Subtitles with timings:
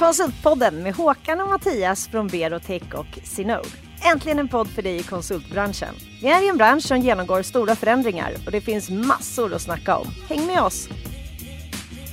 [0.00, 3.68] Konsultpodden med Håkan och Mattias från Berotech och Sinode.
[4.12, 5.94] Äntligen en podd för dig i konsultbranschen.
[6.22, 9.96] Vi är i en bransch som genomgår stora förändringar och det finns massor att snacka
[9.96, 10.06] om.
[10.28, 10.88] Häng med oss!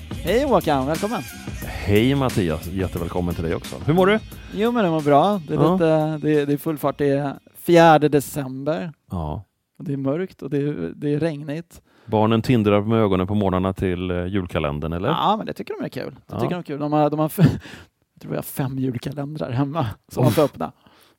[0.10, 1.22] Hej Håkan, välkommen!
[1.66, 3.76] Hej Mattias, jättevälkommen till dig också.
[3.86, 4.20] Hur mår du?
[4.56, 5.42] Jo men det mår bra.
[5.48, 5.74] Det är, Ja.
[5.74, 6.98] lite, det är, det är full fart.
[6.98, 8.94] Det är 4 december.
[9.12, 9.44] Ja.
[9.80, 11.82] Det är mörkt och det är, det är regnigt.
[12.08, 15.10] Barnen tindrar med ögonen på morgnarna till eh, julkalendern, eller?
[15.10, 16.14] Ja, men det tycker de är kul.
[16.28, 16.40] Det Ja.
[16.40, 16.80] tycker de är kul.
[16.80, 20.72] De har, de har, jag tror har fem julkalendrar hemma som man får öppna.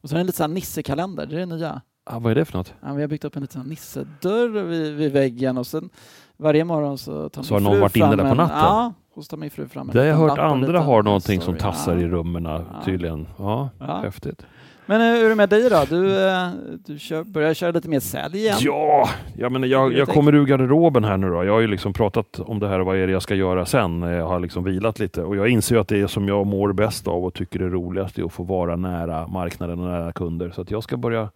[0.02, 1.80] Och så är det en liten nissekalender, det är det nya.
[2.11, 2.74] Ah, vad är det för något?
[2.83, 5.91] Ja, vi har byggt upp en liten nissedörr vid, vid väggen och sen
[6.37, 8.59] varje morgon så tar Så min har någon fru varit inne där på en- natten?
[8.59, 11.41] Ja, och så tar min fru fram en Det har jag hört andra har någonting
[11.41, 11.59] som story.
[11.73, 12.00] tassar Ja.
[12.00, 13.28] i rummen tydligen.
[13.39, 14.00] Ja, Ja.
[14.02, 14.47] häftigt.
[14.88, 15.84] Men eh, hur är det med dig då?
[15.88, 16.48] Du, eh,
[16.87, 18.56] du kör, börjar köra lite mer sälj igen?
[18.60, 21.45] Ja, jag, menar, jag, jag kommer ur garderoben här nu då.
[21.45, 24.02] Jag har ju liksom pratat om det här, vad är det jag ska göra sen?
[24.02, 26.72] Jag har liksom vilat lite och jag inser ju att det är som jag mår
[26.72, 30.50] bäst av och tycker är roligast är att få vara nära marknaden och nära kunder.
[30.50, 31.31] Så att jag ska börja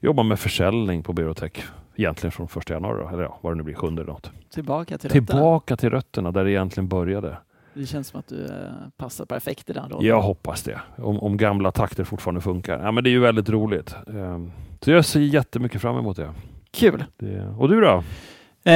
[0.00, 1.64] jobba med försäljning på Berotech.
[1.96, 4.30] Egentligen från första januari, då, eller ja, vad det nu blir, sjunde eller något.
[4.54, 5.26] Tillbaka till detta.
[5.26, 7.36] Tillbaka till rötterna där det egentligen började.
[7.74, 8.50] Det känns som att du eh,
[8.96, 10.06] passar perfekt i den rollen.
[10.06, 10.80] Jag hoppas det.
[10.98, 12.80] Om, om gamla takter fortfarande funkar.
[12.84, 13.94] Ja, men det är ju väldigt roligt.
[14.08, 16.30] Ehm, Så jag ser jättemycket fram emot det.
[16.70, 17.04] Kul!
[17.16, 17.54] det.
[17.58, 18.02] Och du då?
[18.64, 18.72] Eh,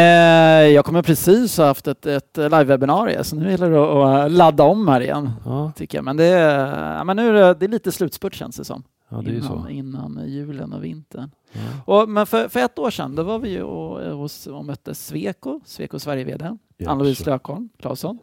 [0.69, 4.89] jag kommer precis ha haft ett, ett live-webbinarie så nu gäller det att, ladda om
[4.89, 5.31] här igen.
[5.45, 6.05] Ja, Tycker jag.
[6.05, 8.83] Men, det, är- ja, men nu är det, det är lite slutspurt känns det som.
[9.09, 9.69] ja det innan, så.
[9.69, 11.31] innan julen och vintern.
[11.53, 11.61] Ja.
[11.95, 14.95] Och, men för, för ett år sedan då var vi ju och, hos, och mötte
[14.95, 16.45] Sweco, Sweco Sverige-VD,
[16.87, 17.31] Ann-Louise.
[17.31, 18.19] Lökholm Claesson.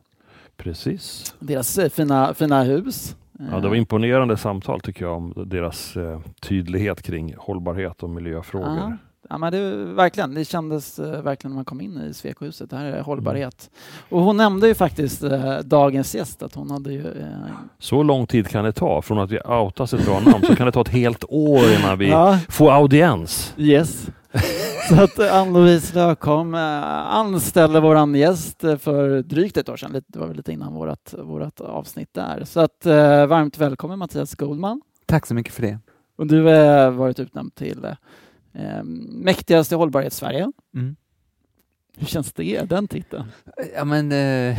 [0.63, 1.35] Precis.
[1.39, 3.15] Deras eh, fina, fina hus.
[3.51, 8.97] Ja, det var imponerande samtal tycker jag om deras eh, tydlighet kring hållbarhet och miljöfrågor.
[9.31, 10.33] Ja, men det, verkligen.
[10.33, 12.69] Det kändes eh, verkligen när man kom in i Swecohuset.
[12.69, 13.69] Det här är hållbarhet.
[14.09, 17.07] Och hon nämnde ju faktiskt eh, dagens gäst att hon hade ju...
[17.07, 17.25] Eh,
[17.79, 19.01] Så lång tid kan det ta.
[19.01, 21.97] Från att vi outas ett bra namn så kan det ta ett helt år innan
[21.97, 23.53] vi ja, får audiens.
[23.57, 24.07] yes.
[24.89, 26.61] Så att eh, Ann-Louise Lökholm eh,
[27.15, 30.01] anställde våran gäst för drygt ett år sedan.
[30.07, 32.43] Det var väl lite innan vårat, vårat avsnitt där.
[32.45, 34.81] Så att eh, varmt välkommen Mattias Goldman.
[35.05, 35.79] Tack så mycket för det.
[36.17, 37.87] Och du har varit utnämnd till
[38.53, 40.51] eh, mäktigaste hållbarhets-Sverige.
[40.75, 40.95] Mm.
[41.97, 43.31] Hur känns det, den titeln?
[43.75, 44.57] Ja, men, eh,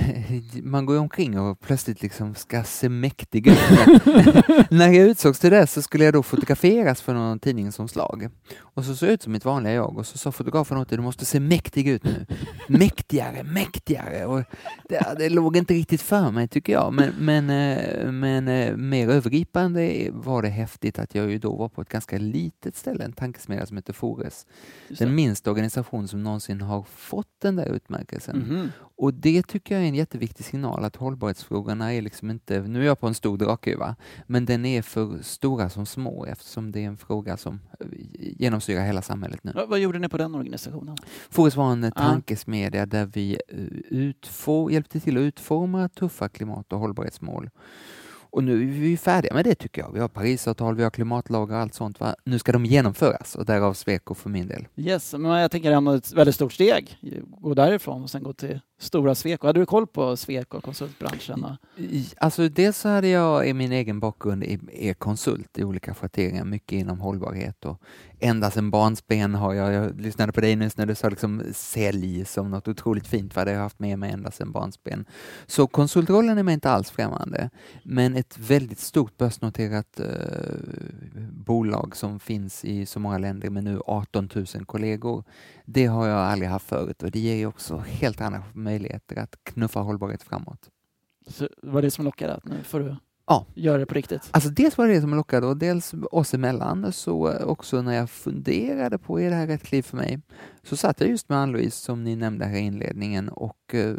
[0.63, 3.59] man går ju omkring och plötsligt liksom ska se mäktig ut.
[4.71, 8.29] När jag utsågs till det så skulle jag då fotograferas för någon tidningsomslag.
[8.61, 10.97] Och så såg jag ut som mitt vanliga jag och så sa fotografen åt mig,
[10.97, 12.27] du måste se mäktig ut nu.
[12.69, 14.27] Mäktigare, mäktigare.
[14.27, 14.43] Och
[14.89, 16.93] det, det låg inte riktigt för mig tycker jag.
[16.93, 21.69] Men, men, eh, men eh, mer övergripande var det häftigt att jag ju då var
[21.69, 24.47] på ett ganska litet ställe, en tankesmedja som heter Fores.
[24.89, 28.39] Den minsta organisation som någonsin har fått den där utmärkelsen.
[28.39, 28.69] Mhm.
[28.97, 32.87] Och det tycker jag är en jätteviktig signal att hållbarhetsfrågorna är liksom inte, nu är
[32.87, 33.97] jag på en stor dragkuva,
[34.27, 37.87] men den är för stora som små eftersom det är en fråga som eh,
[38.19, 39.53] genomsyrar hela samhället nu.
[39.69, 40.97] Vad, gjorde ni på den organisationen?
[41.31, 46.79] Fores var en tankesmedja där vi eh, utfor, hjälpte till att utforma tuffa klimat och
[46.79, 47.51] hållbarhetsmål.
[48.33, 49.93] Och nu är vi färdiga med det tycker jag.
[49.93, 52.01] Vi har Parisavtal, vi har klimatlagar och allt sånt.
[52.01, 52.15] Va?
[52.25, 54.67] Nu ska de genomföras och därav Sweco för min del.
[54.77, 56.99] Yes, men jag tänker ändå ett väldigt stort steg.
[57.41, 59.47] Gå därifrån och sen gå till stora Sweco.
[59.47, 61.41] Hade du koll på Sweco och konsultbranschen?
[62.19, 66.45] Alltså dels så hade jag i min egen bakgrund i- är konsult i olika schatteringar,
[66.45, 67.83] mycket inom hållbarhet och
[68.21, 72.25] ända sedan barnsben har jag, jag lyssnade på dig nyss när du sa liksom sälj
[72.25, 75.05] som något otroligt fint, vad det har jag haft med mig ända sedan barnsben.
[75.47, 77.51] Så konsultrollen är mig inte alls främmande,
[77.85, 80.07] men ett väldigt stort börsnoterat eh,
[81.33, 85.25] bolag som finns i så många länder med nu 18 000 kollegor,
[85.65, 89.37] det har jag aldrig haft förut och det ger ju också helt andra möjligheter att
[89.45, 90.71] knuffa hållbarhet framåt.
[91.27, 92.97] Så var det som lockade att nu får du
[93.27, 93.47] Ja.
[93.55, 94.29] göra det på riktigt?
[94.31, 98.11] Alltså dels var det det som lockade och dels oss emellan så också när jag
[98.11, 100.21] funderade på är det här rätt kliv för mig
[100.63, 103.95] så satt jag just med Ann-Louise som ni nämnde här i inledningen och eh,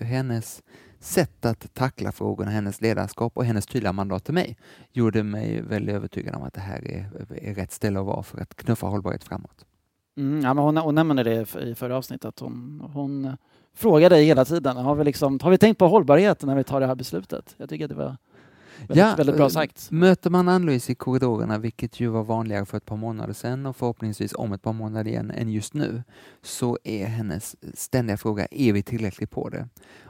[0.00, 0.62] hennes
[1.00, 4.56] sätt att tackla frågorna, hennes ledarskap och hennes tydliga mandat till mig
[4.92, 8.40] gjorde mig väldigt övertygad om att det här är, är rätt ställe att vara för
[8.40, 9.64] att knuffa hållbarhet framåt.
[10.16, 12.24] Mm, ja, men hon, hon nämnde det i förra avsnittet.
[12.24, 13.36] Att hon, hon
[13.76, 14.76] frågar dig hela tiden.
[14.76, 17.54] Har vi, liksom, har vi tänkt på hållbarhet när vi tar det här beslutet?
[17.56, 18.16] Jag tycker att det var
[18.88, 19.90] väldigt, väldigt bra eh, sagt.
[19.90, 23.76] Möter man Ann-Louise i korridorerna, vilket ju var vanligare för ett par månader sedan och
[23.76, 26.02] förhoppningsvis om ett par månader igen än just nu,
[26.42, 29.68] så är hennes ständiga fråga, är vi tillräckligt på det?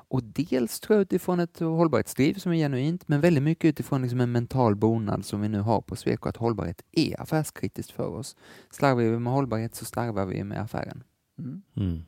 [0.08, 4.20] Och dels tror jag utifrån ett hållbarhetsdriv som är genuint, men väldigt mycket utifrån liksom
[4.20, 8.36] en mental bonad som vi nu har på Sweco, att hållbarhet är affärskritiskt för oss.
[8.70, 11.02] Slarvar vi med hållbarhet så slarvar vi med affären.
[11.38, 11.62] Mm.
[11.76, 12.04] Mm.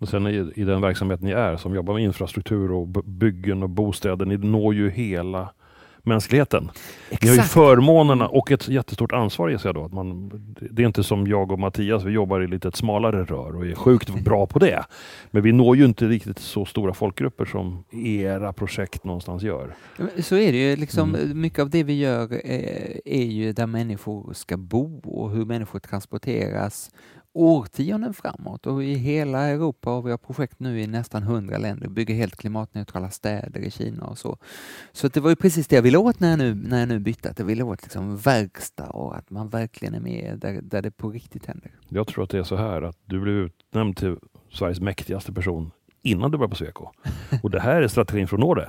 [0.00, 3.70] Och sen i, i den verksamhet ni är, som jobbar med infrastruktur och byggen och
[3.70, 5.48] bostäder, ni når ju hela
[6.02, 6.70] mänskligheten.
[7.10, 7.52] Ni har ju Exakt.
[7.52, 9.84] förmånerna och ett jättestort ansvar gissar jag då.
[9.84, 10.30] Att man,
[10.70, 13.66] det är inte som jag och Mattias, vi jobbar i lite ett smalare rör och
[13.66, 14.84] är sjukt bra på det.
[15.30, 19.74] Men vi når ju inte riktigt så stora folkgrupper som era projekt någonstans gör.
[20.18, 20.76] Så är det ju.
[20.76, 21.40] Liksom, Mm.
[21.40, 25.78] Mycket av det vi gör eh, är ju där människor ska bo och hur människor
[25.78, 26.90] transporteras
[27.32, 28.66] årtionden framåt.
[28.66, 32.36] Och i hela Europa och vi har projekt nu i nästan hundra länder, bygger helt
[32.36, 34.38] klimatneutrala städer i Kina och så.
[34.92, 36.98] Så det var ju precis det jag ville åt när jag nu, när jag nu
[36.98, 40.82] bytte, att jag ville åt liksom verkstad och att man verkligen är med där, där
[40.82, 41.70] det på riktigt händer.
[41.88, 44.16] Jag tror att det är så här att du blev utnämnd till
[44.52, 45.70] Sveriges mäktigaste person
[46.02, 46.88] innan du började på Sweco.
[47.42, 48.68] Och det här är strategin för att nå det.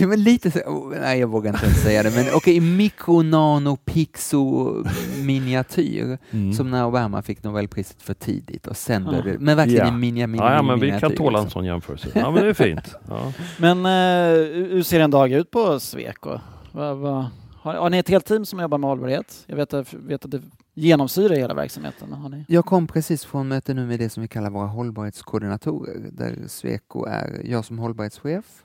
[0.00, 3.22] Ja, men lite så, oh, nej jag vågar inte ens säga det, men okej, mikro,
[3.22, 4.74] nano, pixo,
[5.24, 6.18] miniatyr.
[6.30, 6.52] Mm.
[6.52, 9.10] Som när Obama fick Nobelpriset för tidigt och sen Ja.
[9.10, 9.92] började, men verkligen Ja.
[9.92, 11.60] minia, minia, Ja, ja, men vi miniatyr, kan tåla en liksom.
[11.60, 12.08] sån jämförelse.
[12.14, 12.94] Ja, men det är fint.
[13.08, 13.32] Ja.
[13.58, 14.32] Men eh,
[14.70, 16.38] hur ser en dag ut på Sweco?
[16.72, 17.30] Va, va,
[17.60, 19.44] har, har ni ett helt team som jobbar med hållbarhet?
[19.46, 20.42] Jag vet, att- vet att det
[20.74, 22.12] genomsyrar hela verksamheten.
[22.12, 22.44] Har ni?
[22.48, 27.04] Jag kom precis från möte nu med det som vi kallar våra hållbarhetskoordinatorer, där Sweco
[27.08, 28.64] är jag som hållbarhetschef.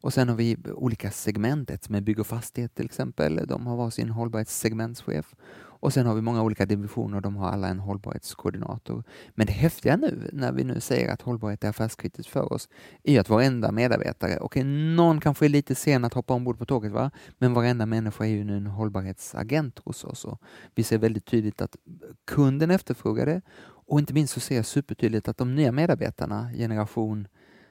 [0.00, 3.40] Och sen har vi olika segmentet med bygg och fastighet till exempel.
[3.46, 5.34] De har varsin hållbarhetssegmentschef.
[5.80, 9.04] Och sen har vi många olika divisioner, de har alla en hållbarhetskoordinator.
[9.34, 12.68] Men det häftiga nu, när vi nu säger att hållbarhet är affärskritiskt för oss,
[13.02, 16.64] är ju att varenda medarbetare, okej, någon kanske är lite sen att hoppa ombord på
[16.64, 17.10] tåget, va?
[17.38, 20.24] men varenda människa är ju nu en hållbarhetsagent hos oss.
[20.24, 20.42] Och
[20.74, 21.76] vi ser väldigt tydligt att
[22.24, 23.40] kunden efterfrågar det
[23.88, 27.28] och inte minst så ser jag supertydligt att de nya medarbetarna, generation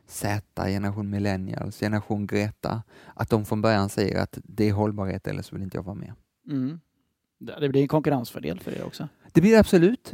[0.08, 2.84] Z, generation millennials, generation Greta,
[3.16, 5.96] att de från början säger att det är hållbarhet eller så vill inte jag vara
[5.96, 6.14] med.
[6.50, 6.80] Mm.
[7.40, 9.08] Det blir en konkurrensfördel för er också.
[9.34, 10.14] Det blir det absolut.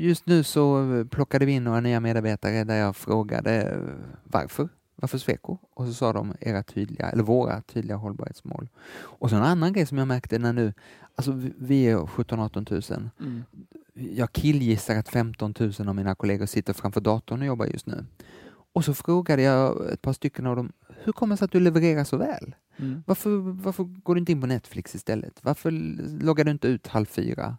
[0.00, 3.78] Just nu så plockade vi in några nya medarbetare där jag frågade
[4.24, 4.68] varför.
[4.96, 5.58] Varför Sweco?
[5.74, 8.68] Och så sa de era tydliga, eller våra tydliga hållbarhetsmål.
[8.96, 10.72] Och så en annan grej som jag märkte när nu,
[11.14, 13.10] alltså vi- vi är 17-18 000.
[13.20, 13.42] Mm.
[13.94, 18.04] Jag killgissar att 15 000 av mina kollegor sitter framför datorn och jobbar just nu.
[18.72, 20.72] Och så frågade jag ett par stycken av dem,
[21.04, 22.54] hur kommer det sig att du levererar så väl?
[22.76, 23.02] Mm.
[23.06, 25.38] Varför, varför går du inte in på Netflix istället?
[25.42, 25.70] Varför
[26.24, 27.56] loggar du inte ut halv fyra?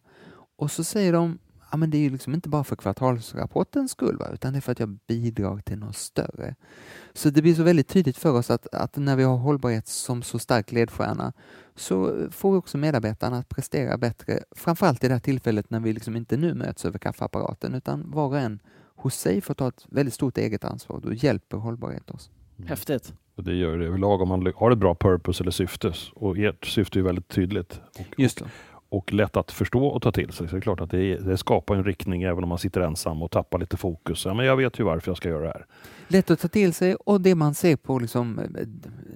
[0.56, 1.39] Och så säger de,
[1.71, 4.30] ja men det är ju liksom inte bara för kvartalsrapportens skull, va?
[4.33, 6.56] utan det är för att jag bidrar till något större.
[7.13, 10.24] Så det blir så väldigt tydligt för oss att, att när vi har hållbarhet som
[10.24, 11.33] så stark ledstjärna
[11.75, 15.94] så får vi också medarbetarna att prestera bättre, framförallt i det här tillfället när vi
[15.94, 18.59] liksom inte nu möts över kaffeapparaten utan var och en
[18.95, 21.00] hos sig får ta ett väldigt stort eget ansvar.
[21.00, 22.30] Då hjälper hållbarhet oss.
[22.65, 23.13] Häftigt.
[23.36, 25.94] Och det gör det överlag om man har ett bra purpose eller syfte.
[26.14, 27.82] Och ert syfte är väldigt tydligt.
[28.00, 28.46] Och, Just det
[28.95, 30.47] och lätt att förstå och ta till sig.
[30.47, 33.24] Så det är klart att det, det skapar en riktning även om man sitter ensam
[33.24, 34.25] och tappar lite fokus.
[34.25, 35.65] Ja, men jag vet ju varför jag ska göra det här.
[36.07, 38.45] Lätt att ta till sig och det man ser på liksom, eh,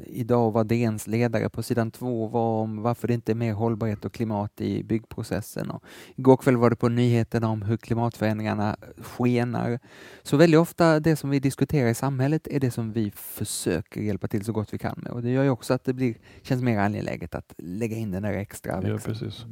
[0.06, 4.06] idag var DNs ledare på sidan två var om varför det inte är mer hållbarhet
[4.06, 5.70] och klimat i byggprocessen.
[5.70, 5.84] Och
[6.16, 9.80] igår kväll var det på nyheterna om hur klimatförändringarna skenar.
[10.24, 14.28] Så väldigt ofta det som vi diskuterar i samhället är det som vi försöker hjälpa
[14.28, 16.64] till så gott vi kan med och det gör ju också att det blir, känns
[16.64, 19.46] mer angeläget att lägga in den där extra Ja, precis.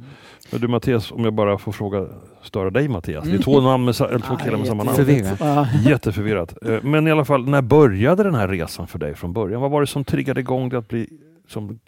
[0.50, 2.06] Men du Mattias, om jag bara får fråga,
[2.42, 3.24] störa dig Mattias.
[3.24, 3.42] Det är Mm.
[3.42, 4.96] två, namn med, eller två killar med samma namn.
[4.96, 5.68] Förvirrat.
[5.84, 6.54] Jätteförvirrat.
[6.66, 9.60] Eh, Men i alla fall, när började den här resan för dig från början?
[9.60, 11.08] Vad var det som triggade igång dig att bli,
[11.48, 11.78] som,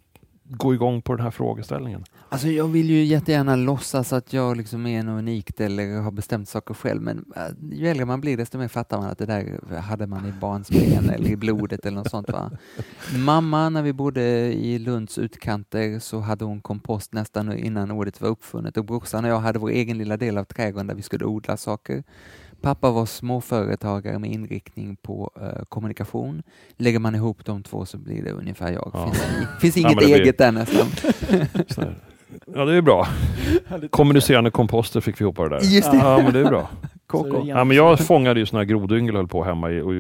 [0.44, 2.04] gå igång på den här frågeställningen?
[2.32, 6.48] Alltså jag vill ju jättegärna låtsas att jag liksom är något unikt eller har bestämt
[6.48, 7.42] saker själv men äh,
[7.78, 11.10] ju äldre man blir desto mer fattar man att det där hade man i barnsben
[11.10, 12.30] eller i blodet eller något sånt.
[12.30, 12.50] Va?
[13.16, 14.22] Mamma, när vi bodde
[14.52, 19.30] i Lunds utkanter så hade hon kompost nästan innan ordet var uppfunnet och brorsan och
[19.30, 22.02] jag hade vår egen lilla del av trädgården där vi skulle odla saker.
[22.60, 26.42] Pappa var småföretagare med inriktning på eh, kommunikation.
[26.76, 28.90] Lägger man ihop de två så blir det ungefär jag.
[28.94, 29.12] Ja.
[29.12, 29.24] Finns,
[29.60, 30.86] finns Ja, inget men det blir- eget där nästan.
[32.54, 33.06] Ja, det är bra.
[33.90, 35.60] Kommunicerande komposter fick vi ihop det där.
[35.60, 35.96] Just det.
[35.96, 36.68] Ja, men det är bra.
[37.44, 39.92] Ja, men jag fångade ju såna här grodyngel höll på hemma i, och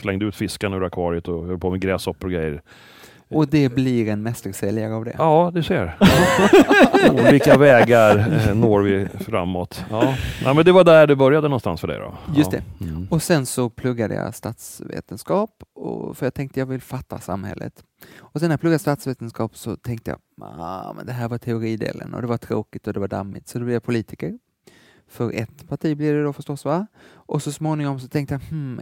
[0.00, 2.62] slängde ut fiskarna ur akvariet och höll på med gräshoppor och grejer.
[3.30, 5.14] Och det blir en mästersäljare av det.
[5.18, 5.96] Ja, du ser.
[7.28, 9.84] Olika vägar eh, når vi framåt.
[9.90, 10.14] Ja.
[10.44, 12.14] ja, men det var där det började någonstans för dig då?
[12.36, 12.60] Just ja.
[12.80, 13.06] Mm.
[13.10, 17.84] Och sen så pluggade jag statsvetenskap och för jag tänkte jag vill fatta samhället.
[18.18, 22.14] Och sen när jag pluggade statsvetenskap så tänkte jag ah, men det här var teoridelen
[22.14, 24.38] och det var tråkigt och det var dammigt så då blev jag politiker.
[25.10, 26.86] För ett parti blir det då förstås va?
[27.12, 28.80] Och så småningom så tänkte jag hmm,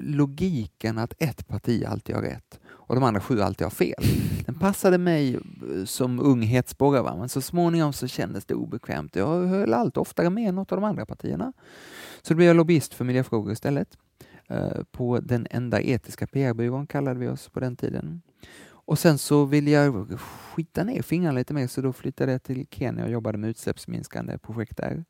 [0.00, 4.04] logiken att ett parti alltid har rätt och de andra sju alltid har fel.
[4.46, 7.16] Den passade mig eh, som ung hetsborre va?
[7.18, 9.16] men så småningom så kändes det obekvämt.
[9.16, 11.52] Jag höll allt oftare med något av de andra partierna.
[12.22, 13.98] Så då blev jag lobbyist för miljöfrågor istället.
[14.48, 18.22] Eh, på den enda etiska PR-byrån kallade vi oss på den tiden.
[18.70, 22.66] Och sen så ville jag skita ner fingrarna lite mer så då flyttade jag till
[22.70, 25.04] Kenya och jobbade med utsläppsminskande projekt där.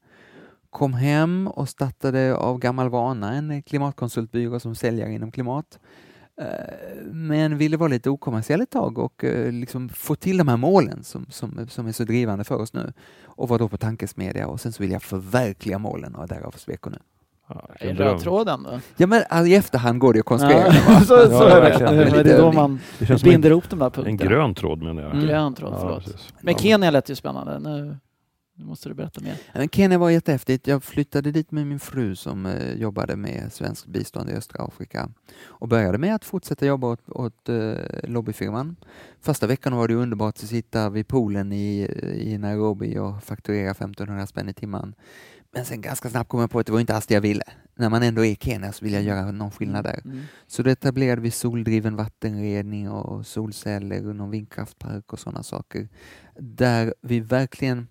[0.70, 5.78] Kom hem och startade av gammal vana en klimatkonsultbyrå som säljare inom klimat.
[6.40, 6.46] Eh,
[7.12, 11.04] men ville vara lite okommersiell ett tag och eh, liksom få till de här målen
[11.04, 12.92] som, som, som är så drivande för oss nu.
[13.24, 16.90] Och var då på Tankesmedja och sen så vill jag förverkliga målen och därav Sweco
[16.90, 16.98] nu.
[17.48, 18.80] Ja, Är röd tråden då?
[18.96, 20.66] Ja men alltså, i efterhand går det att konstruera.
[20.88, 21.78] Ja, så, så Ja, är det.
[21.78, 24.30] Det är Det är lite då man Det binder en, ihop de där en punkterna.
[24.30, 25.12] grön tråd menar jag.
[25.12, 25.26] Mm.
[25.26, 26.00] Grön tråd, Ja.
[26.40, 26.54] Men.
[26.54, 27.58] Kenya lät ju spännande.
[27.58, 27.96] Nu,
[28.60, 29.36] nu måste du berätta mer.
[29.54, 30.66] Men Kenya var jättehäftigt.
[30.66, 35.10] Jag flyttade dit med min fru som eh, jobbade med svenskt bistånd i östra Afrika
[35.44, 38.76] och började med att fortsätta jobba åt, åt eh, lobbyfirman.
[39.20, 41.80] Första veckan var det underbart att sitta vid poolen i,
[42.14, 44.94] i Nairobi och fakturera 1500 spänn i timmen.
[45.52, 47.44] Men sen ganska snabbt kom jag på att det var inte alls det jag ville.
[47.74, 50.00] När man ändå är i Kenya så vill jag göra någon skillnad där.
[50.04, 50.20] Mm.
[50.46, 55.88] Så då etablerade vi soldriven vattenredning och solceller och någon vindkraftpark och sådana saker.
[56.38, 57.88] Där vi verkligen,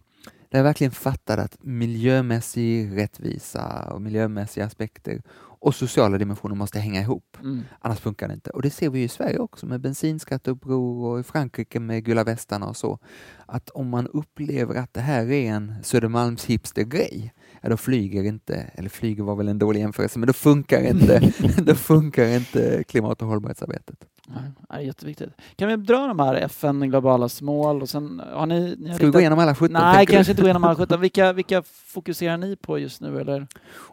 [0.49, 5.21] där jag verkligen fattade att miljömässig rättvisa och miljömässiga aspekter
[5.61, 7.37] och sociala dimensioner måste hänga ihop.
[7.41, 7.63] Mm.
[7.79, 8.49] Annars funkar det inte.
[8.49, 12.23] Och det ser vi ju i Sverige också med bensinskatteuppror och i Frankrike med gula
[12.23, 12.99] västarna och så.
[13.45, 18.55] Att om man upplever att det här är en Södermalms hipstergrej, ja då flyger inte,
[18.55, 23.21] eller flyger var väl en dålig jämförelse, men då funkar inte, då funkar inte klimat
[23.21, 24.05] och hållbarhetsarbetet.
[24.33, 25.29] Det är jätteviktigt.
[25.55, 28.75] Kan vi dra de här FN globala mål och sen har ni...
[28.79, 29.74] ni har Ska vi gå igenom alla 17?
[29.74, 31.01] Nej, kanske inte gå igenom alla 17.
[31.01, 33.48] Vilka, vilka fokuserar ni på just nu eller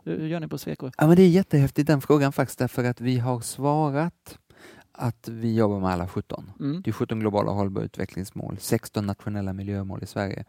[0.05, 0.91] hur gör ni på Sweco?
[0.99, 4.39] Ja, men det är jättehäftigt den frågan faktiskt därför att vi har svarat
[4.93, 6.51] att vi jobbar med alla 17.
[6.61, 6.83] Mm.
[6.83, 10.45] Det är 17 globala hållbara utvecklingsmål, 16 nationella miljömål i Sverige.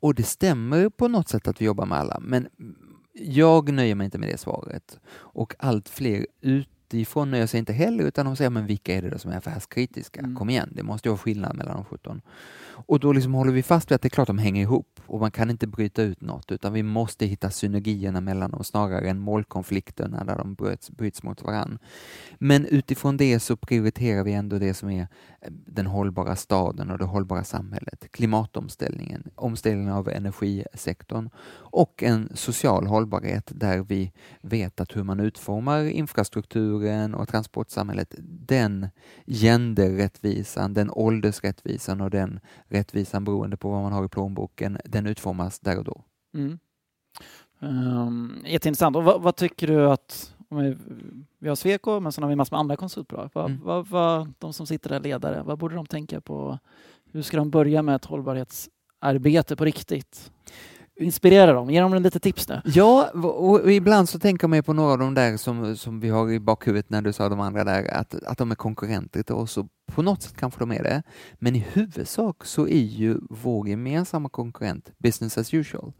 [0.00, 2.48] Och det stämmer på något sätt att vi jobbar med alla, men
[3.12, 4.98] jag nöjer mig inte med det svaret.
[5.10, 6.26] Och allt fler
[6.94, 9.36] utifrån nöjer sig inte heller, utan de säger men vilka är det då som är
[9.36, 10.20] affärskritiska?
[10.20, 10.36] Mm.
[10.36, 12.20] Kom igen, det måste ju vara skillnad mellan de 17.
[12.86, 15.20] Och då liksom håller vi fast vid att det är klart de hänger ihop och
[15.20, 19.18] man kan inte bryta ut något, utan vi måste hitta synergierna mellan dem snarare än
[19.18, 21.78] målkonflikterna där de bryts, bryts mot varandra.
[22.38, 25.02] Men utifrån det så prioriterar vi ändå det som är
[25.40, 31.30] eh, den hållbara staden och det hållbara samhället, klimatomställningen, omställningen av energisektorn
[31.70, 35.80] och en social hållbarhet där vi vet att hur man utformar
[36.78, 38.14] infrastrukturen och transportsamhället,
[38.46, 38.88] den
[39.26, 45.60] genderrättvisan, den åldersrättvisan och den rättvisan beroende på vad man har i plånboken, den utformas
[45.60, 46.04] där och då.
[46.34, 46.58] Mm.
[47.60, 48.96] Um, jätteintressant.
[48.96, 50.76] Och vad, vad tycker du att om vi,
[51.38, 53.30] vi har Sweco, men sen har vi massor med andra konsultbolag.
[53.34, 53.60] Vad, Mm.
[53.64, 56.58] vad, vad, de som sitter där ledare, vad borde de tänka på?
[57.12, 60.32] Hur ska de börja med ett hållbarhetsarbete på riktigt?
[61.00, 62.60] Inspirera dem, ge dem lite tips nu.
[62.64, 66.08] Ja, och ibland så tänker man ju på några av de där som, som vi
[66.08, 69.34] har i bakhuvudet när du sa de andra där, att, att de är konkurrenter till
[69.34, 71.02] oss och på något sätt kanske de är det.
[71.38, 75.92] Men i huvudsak så är ju vår gemensamma konkurrent business as usual.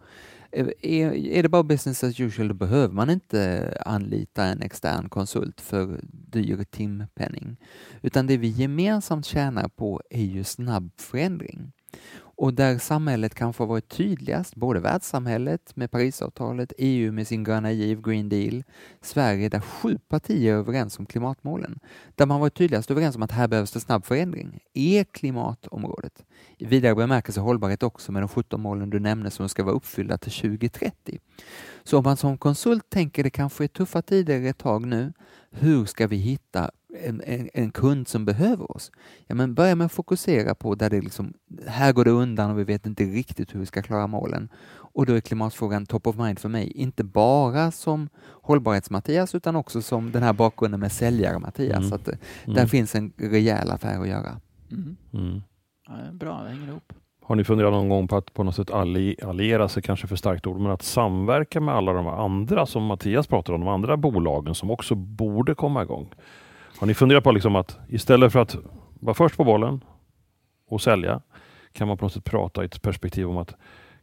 [0.52, 5.08] Eh, är, är det bara business as usual då behöver man inte anlita en extern
[5.08, 7.56] konsult för dyr timpenning.
[8.02, 11.72] Utan det vi gemensamt tjänar på är ju snabb förändring.
[12.38, 17.72] Och där samhället kanske har varit tydligast, både världssamhället med Parisavtalet, EU med sin gröna
[17.72, 18.64] giv, Green Deal,
[19.00, 21.78] Sverige där sju partier är överens om klimatmålen.
[22.14, 26.24] Där man varit tydligast överens om att här behövs det snabb förändring, är klimatområdet.
[26.58, 30.18] I vidare bemärkelse hållbarhet också med de 17 målen du nämner som ska vara uppfyllda
[30.18, 31.18] till 2030.
[31.84, 35.12] Så om man som konsult tänker det kanske är tuffa tider ett tag nu,
[35.50, 36.70] hur ska vi hitta
[37.04, 38.90] en, en, en kund som behöver oss?
[39.26, 41.32] Ja, men börja med att fokusera på där det liksom,
[41.66, 44.48] här går det undan och vi vet inte riktigt hur vi ska klara målen.
[44.70, 48.08] Och då är klimatfrågan top of mind för mig, inte bara som
[48.42, 51.76] hållbarhets-Mattias utan också som den här bakgrunden med säljare-Mattias.
[51.76, 51.88] Mm.
[51.88, 52.14] Så att, eh,
[52.44, 52.54] Mm.
[52.56, 54.40] Där finns en rejäl affär att göra.
[54.72, 54.96] Mm.
[55.12, 55.42] Mm.
[55.88, 56.92] Ja, bra, det hänger ihop.
[57.22, 60.16] Har ni funderat någon gång på att på något sätt alli- alliera sig, kanske för
[60.16, 63.96] starkt ord, men att samverka med alla de andra som Mattias pratar om, de andra
[63.96, 66.08] bolagen som också borde komma igång?
[66.78, 68.56] Har ni funderat på liksom att istället för att
[69.00, 69.84] vara först på bollen
[70.68, 71.20] och sälja,
[71.72, 73.54] kan man på något sätt prata i ett perspektiv om att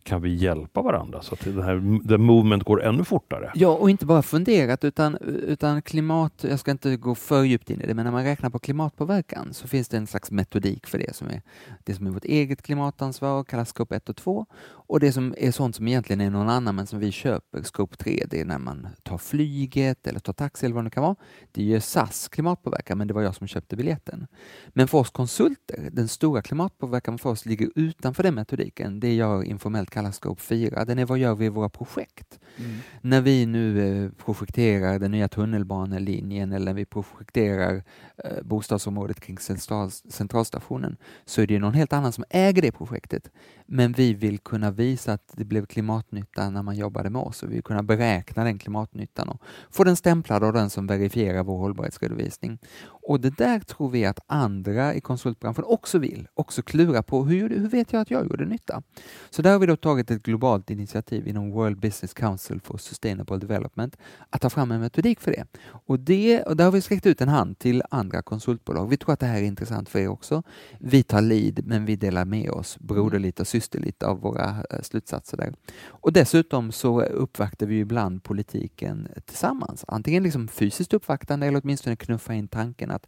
[0.05, 3.51] kan vi hjälpa varandra så att det här the movement går ännu fortare?
[3.55, 7.81] Ja, och inte bara funderat utan, utan klimat, jag ska inte gå för djupt in
[7.81, 10.97] i det, men när man räknar på klimatpåverkan så finns det en slags metodik för
[10.97, 11.41] det som är
[11.83, 14.45] det som är vårt eget klimatansvar, kallas scope 1 och 2
[14.87, 17.95] och det som är sånt som egentligen är någon annan men som vi köper, scope
[17.95, 21.15] 3, det är när man tar flyget eller tar taxi eller vad det kan vara.
[21.51, 24.27] Det är ju SAS klimatpåverkan, men det var jag som köpte biljetten.
[24.67, 29.45] Men för oss konsulter, den stora klimatpåverkan för oss ligger utanför den metodiken, det jag
[29.45, 30.85] informellt kallar Scope 4.
[30.85, 32.39] Den är vad gör vi i våra projekt?
[32.57, 32.71] Mm.
[33.01, 37.83] När vi nu eh, projekterar den nya tunnelbanelinjen eller när vi projekterar
[38.17, 43.31] eh, bostadsområdet kring central, centralstationen så är det någon helt annan som äger det projektet.
[43.65, 47.49] Men vi vill kunna visa att det blev klimatnytta när man jobbade med oss och
[47.49, 51.57] vi vill kunna beräkna den klimatnyttan och få den stämplad av den som verifierar vår
[51.57, 52.59] hållbarhetsredovisning.
[53.07, 57.49] Och det där tror vi att andra i konsultbranschen också vill, också klura på hur,
[57.49, 58.81] hur vet jag att jag gjorde nytta?
[59.29, 63.37] Så där har vi då tagit ett globalt initiativ inom World Business Council for Sustainable
[63.37, 63.97] Development
[64.29, 65.45] att ta fram en metodik för det.
[65.85, 68.89] Och, det, och där har vi sträckt ut en hand till andra konsultbolag.
[68.89, 70.43] Vi tror att det här är intressant för er också.
[70.79, 75.37] Vi tar lead, men vi delar med oss broderligt och systerligt av våra eh, slutsatser
[75.37, 75.53] där.
[75.87, 79.85] Och dessutom så uppvaktar vi ibland politiken tillsammans.
[79.87, 83.07] Antingen liksom fysiskt uppvaktande eller åtminstone knuffa in tanken att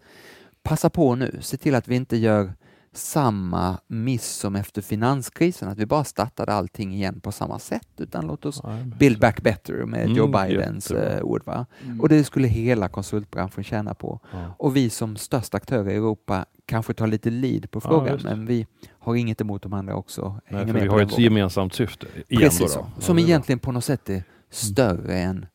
[0.64, 2.54] passa på nu, se till att vi inte gör
[2.94, 8.28] samma miss som efter finanskrisen, att vi bara startade allting igen på samma sätt, utan
[8.28, 8.62] låt oss
[9.00, 11.14] build back better med Mm, Joe Bidens jättebra.
[11.18, 11.42] eh, ord.
[11.46, 11.66] Va?
[11.86, 12.02] Mm.
[12.02, 14.20] Och det skulle hela konsultbranschen tjäna på.
[14.32, 14.56] Ja.
[14.60, 18.26] Och vi som största aktörer i Europa kanske tar lite lead på Ja, frågan, just.
[18.26, 18.68] men vi
[19.00, 21.24] har inget emot de andra också Nej, för med vi har ett vågen.
[21.24, 22.08] gemensamt syfte.
[22.28, 22.80] Igen Precis då.
[22.96, 23.26] Ja, Som bra.
[23.26, 25.46] egentligen på något sätt är större än,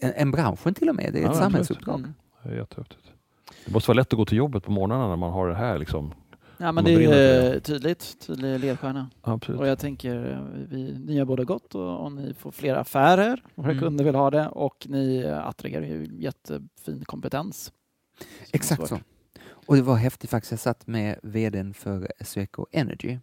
[0.00, 1.12] än, än branschen till och med.
[1.12, 1.42] Det är ett Ja, absolut.
[1.44, 1.98] samhällsuppdrag.
[1.98, 2.14] Mm.
[2.42, 3.02] Det är jättehäftigt.
[3.68, 5.78] Det måste vara lätt att gå till jobbet på morgnarna när man har det här.
[5.78, 6.14] Liksom.
[6.56, 7.60] Ja, men Man det är det.
[7.60, 9.10] tydligt, tydlig ledstjärna.
[9.22, 9.60] Absolut.
[9.60, 13.42] Och jag tänker, eh, vi, ni gör både gott och, och ni får fler affärer,
[13.54, 13.82] våra Mm.
[13.82, 17.72] kunder vill ha det och ni eh, attraherar ju jättefin kompetens.
[18.52, 18.98] Exakt så.
[19.66, 20.50] Och det var häftigt faktiskt.
[20.52, 23.18] Jag satt med vdn för Sweco Energy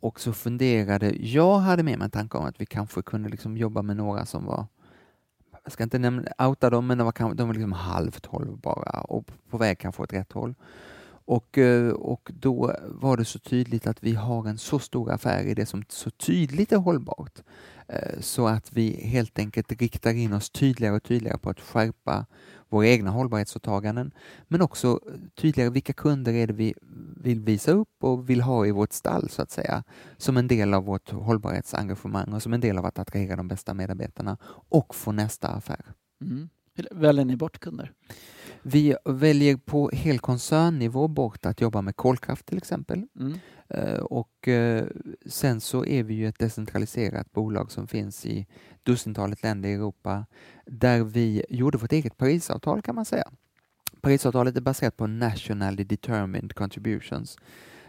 [0.00, 3.56] och så funderade, jag hade med mig en tanke om att vi kanske kunde liksom
[3.56, 4.66] jobba med några som var
[5.64, 9.00] jag ska inte nämna, outa dem, men de var, kanske- de var liksom halvt hållbara
[9.00, 10.54] och på väg kanske åt rätt håll.
[11.28, 15.44] Och, eh, och då var det så tydligt att vi har en så stor affär
[15.44, 17.38] i det som så tydligt är hållbart.
[17.88, 22.26] Eh, så att vi helt enkelt riktar in oss tydligare och tydligare på att skärpa
[22.68, 24.10] våra egna hållbarhetsåtaganden,
[24.48, 25.00] men också
[25.34, 26.74] tydligare vilka kunder är det vi
[27.16, 29.84] vill visa upp och vill ha i vårt stall så att säga,
[30.16, 33.74] som en del av vårt hållbarhetsengagemang och som en del av att attrahera de bästa
[33.74, 34.36] medarbetarna
[34.68, 35.84] och få nästa affär.
[36.20, 36.48] Mm.
[36.90, 37.92] Väljer ni bort kunder?
[38.62, 43.06] Vi väljer på hel koncernnivå bort att jobba med kolkraft till exempel.
[43.20, 43.38] Mm.
[43.68, 44.86] Eh, Och eh,
[45.26, 48.46] sen så är vi ju ett decentraliserat bolag som finns i
[48.82, 50.26] dussintalet länder i Europa
[50.66, 53.30] där vi gjorde vårt eget Parisavtal kan man säga.
[54.00, 57.36] Parisavtalet är baserat på nationally determined contributions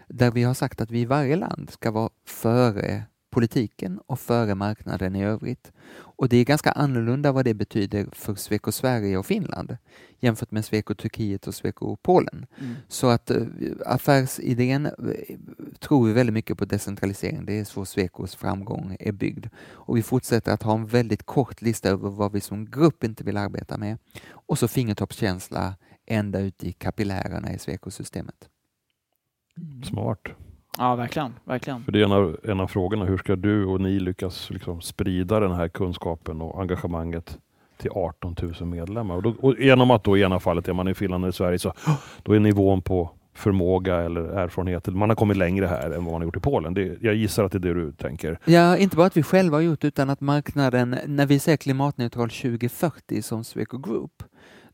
[0.08, 4.56] där vi har sagt att vi i varje land ska vara före politiken och före
[4.56, 5.72] marknaden i övrigt.
[5.92, 9.78] Och det är ganska annorlunda vad det betyder för Sweco Sverige och Finland
[10.20, 12.46] jämfört med Sweco Turkiet och Sweco Polen.
[12.60, 12.76] Mm.
[12.88, 13.44] Så att eh,
[13.86, 14.92] affärsidén eh,
[15.80, 17.46] tror vi väldigt mycket på decentralisering.
[17.46, 19.46] Det är så Swecos framgång är byggd.
[19.72, 23.24] Och vi fortsätter att ha en väldigt kort lista över vad vi som grupp inte
[23.24, 23.98] vill arbeta med.
[24.30, 28.50] Och så fingertoppskänsla ända ut i kapillärerna i Sweco-systemet.
[29.84, 30.28] Smart.
[30.80, 31.34] Ja, verkligen.
[31.44, 31.84] verkligen.
[31.84, 33.06] För det är en av, en av frågorna.
[33.06, 37.38] Hur ska du och ni lyckas liksom sprida den här kunskapen och engagemanget
[37.78, 39.16] till 18 000 medlemmar?
[39.16, 41.60] Och, då, och genom att då i ena fallet är man i Finland eller Sverige
[41.60, 41.74] så
[42.24, 46.14] då är nivån på förmåga eller erfarenhet, man har kommit längre här än vad man
[46.14, 46.74] har gjort i Polen.
[46.74, 48.40] Det, jag gissar att det är det du tänker.
[48.46, 52.30] Ja, inte bara att vi själva har gjort utan att marknaden, när vi säger klimatneutral
[52.30, 54.24] 2040 som Sweco Group,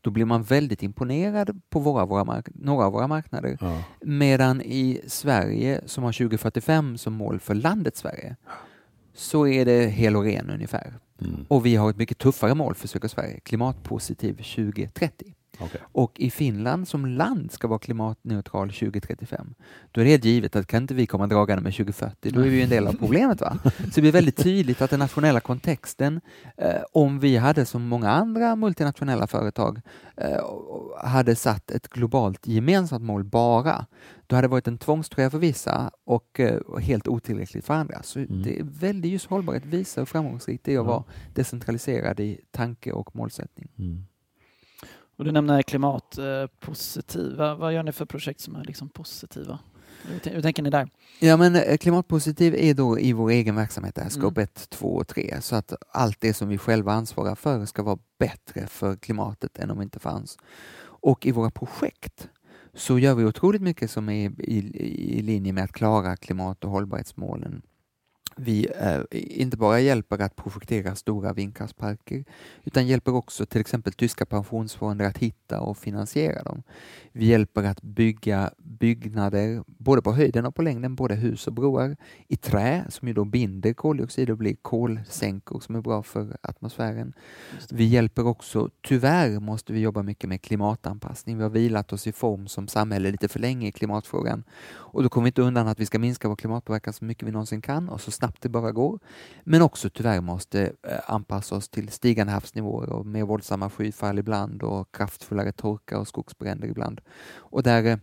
[0.05, 3.57] då blir man väldigt imponerad på våra, våra några av våra marknader.
[3.61, 3.83] Ja.
[4.01, 8.35] Medan i Sverige, som har 2045 som mål för landet Sverige,
[9.13, 10.93] så är det hel och ren ungefär.
[11.21, 11.45] Mm.
[11.47, 15.34] Och vi har ett mycket tuffare mål för Sverige, klimatpositiv 2030.
[15.59, 15.81] Okej.
[15.91, 19.53] Och i Finland som land ska vara klimatneutral 2035.
[19.91, 22.49] Då är det helt givet att kan inte vi komma dragande med 2040, då är
[22.49, 23.41] vi en del av problemet.
[23.41, 23.57] va?
[23.63, 26.21] Så det blir väldigt tydligt att den nationella kontexten,
[26.57, 29.81] eh, om vi hade som många andra multinationella företag
[30.17, 30.39] eh,
[31.03, 33.85] hade satt ett globalt gemensamt mål bara,
[34.27, 38.03] då hade det varit en tvångströja för vissa och eh, helt otillräckligt för andra.
[38.03, 38.43] Så Mm.
[38.43, 40.91] det är väldigt just hållbarhet visar hur framgångsrikt det är att Ja.
[40.91, 43.67] vara decentraliserad i tanke och målsättning.
[43.79, 44.05] Mm.
[45.17, 47.35] Och du nämner klimatpositiv.
[47.37, 49.59] Vad, vad gör ni för projekt som är liksom positiva?
[50.07, 50.89] Hur, tän- hur tänker ni där?
[51.19, 54.49] Ja, men eh, klimatpositiv är då i vår egen verksamhet, där, scope Mm.
[54.55, 55.37] 1, 2 och 3.
[55.41, 59.71] Så att allt det som vi själva ansvarar för ska vara bättre för klimatet än
[59.71, 60.37] om det inte fanns.
[60.81, 62.29] Och i våra projekt
[62.73, 66.63] så gör vi otroligt mycket som är i, i, i linje med att klara klimat
[66.63, 67.61] och hållbarhetsmålen
[68.35, 72.25] vi eh, inte bara hjälper att projektera stora vindkraftsparker
[72.63, 76.63] utan hjälper också till exempel tyska pensionsfonder att hitta och finansiera dem.
[77.11, 81.95] Vi hjälper att bygga byggnader både på höjden och på längden, både hus och broar,
[82.27, 87.13] i trä som ju då binder koldioxid och blir kolsänkor som är bra för atmosfären.
[87.71, 91.37] Vi hjälper också, tyvärr måste vi jobba mycket med klimatanpassning.
[91.37, 94.43] Vi har vilat oss i form som samhälle lite för länge i klimatfrågan
[94.95, 97.31] och då kommer vi inte undan att vi ska minska vår klimatpåverkan så mycket vi
[97.31, 98.99] någonsin kan och så snabbt det bara går.
[99.43, 104.63] Men också tyvärr måste eh, anpassa oss till stigande havsnivåer och mer våldsamma skyfall ibland
[104.63, 107.01] och kraftfullare torka och skogsbränder ibland.
[107.37, 107.97] Och där eh,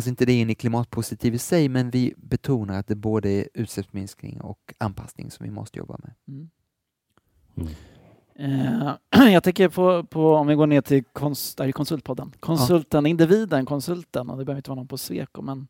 [0.00, 3.48] räknas inte det in i klimatpositiv i sig, men vi betonar att det både är
[3.54, 6.14] utsläppsminskning och anpassning som vi måste jobba med.
[6.28, 6.50] Mm.
[7.56, 7.72] Mm.
[8.34, 12.32] Eh, jag tänker på, på, om vi går ner till kons, där är konsultpodden.
[12.40, 15.68] Konsulten, individen, konsulten, och det behöver inte vara någon på Sweco, men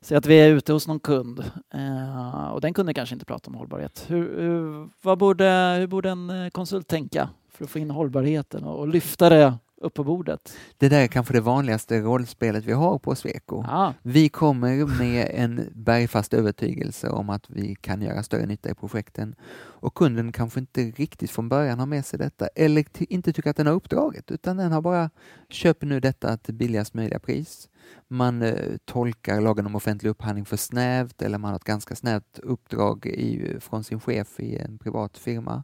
[0.00, 1.38] säg att vi är ute hos någon kund
[1.74, 4.04] eh, och den kunden kanske inte pratar om hållbarhet.
[4.08, 8.64] Hur, hur, vad borde, hur borde en eh, konsult tänka för att få in hållbarheten
[8.64, 10.52] och, och lyfta det upp på bordet?
[10.78, 13.64] Det där är kanske det vanligaste rollspelet vi har på Sweco.
[13.68, 18.74] Ah, Vi kommer med en bergfast övertygelse om att vi kan göra större nytta i
[18.74, 19.34] projekten
[19.82, 23.56] och kunden kanske inte riktigt från början har med sig detta eller inte tycker att
[23.56, 25.10] den har uppdraget utan den har bara
[25.48, 27.68] köper nu detta till billigast möjliga pris.
[28.08, 32.38] Man eh, tolkar lagen om offentlig upphandling för snävt eller man har ett ganska snävt
[32.38, 35.62] uppdrag i, från sin chef i en privat firma.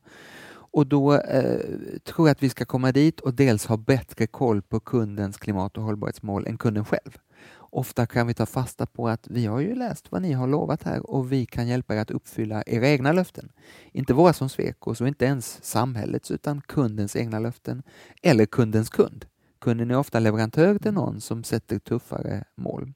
[0.76, 1.60] Och då eh,
[2.04, 5.76] tror jag att vi ska komma dit och dels ha bättre koll på kundens klimat
[5.76, 7.18] och hållbarhetsmål än kunden själv.
[7.56, 10.82] Ofta kan vi ta fasta på att vi har ju läst vad ni har lovat
[10.82, 13.52] här och vi kan hjälpa er att uppfylla era egna löften.
[13.92, 17.82] Inte våra som Swecos och inte ens samhällets utan kundens egna löften
[18.22, 19.24] eller kundens kund.
[19.60, 22.92] Kunden är ofta leverantör till någon som sätter tuffare mål.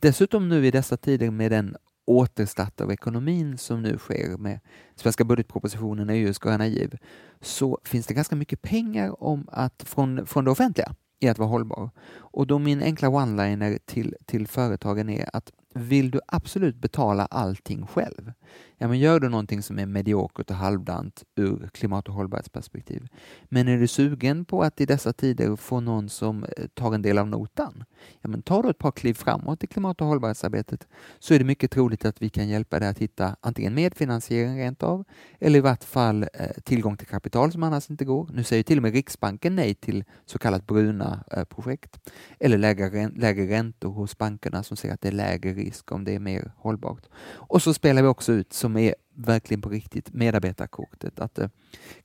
[0.00, 1.76] Dessutom nu i dessa tider med den
[2.06, 4.60] återstart av ekonomin som nu sker med
[4.94, 6.98] svenska budgetpropositionen, EUs gröna giv,
[7.40, 11.48] så finns det ganska mycket pengar om att, från, från det offentliga i att vara
[11.48, 11.90] hållbar.
[12.16, 17.86] Och då min enkla one-liner till, till företagen är att vill du absolut betala allting
[17.86, 18.32] själv,
[18.78, 23.08] ja men gör du någonting som är mediokert och halvdant ur klimat och hållbarhetsperspektiv.
[23.44, 27.02] Men är du sugen på att i dessa tider få någon som eh, tar en
[27.02, 27.84] del av notan,
[28.20, 30.86] ja men tar du ett par kliv framåt i klimat och hållbarhetsarbetet
[31.18, 34.82] så är det mycket troligt att vi kan hjälpa dig att hitta antingen medfinansiering rent
[34.82, 35.04] av
[35.40, 38.30] eller i vart fall eh, tillgång till kapital som annars inte går.
[38.32, 42.10] Nu säger till och med Riksbanken nej till så kallat bruna eh, projekt
[42.40, 46.14] eller lägre, lägre räntor hos bankerna som säger att det är lägre risk om det
[46.14, 47.06] är mer hållbart.
[47.26, 51.20] Och så spelar vi också ut, som är verkligen på riktigt, medarbetarkortet.
[51.20, 51.48] Att eh,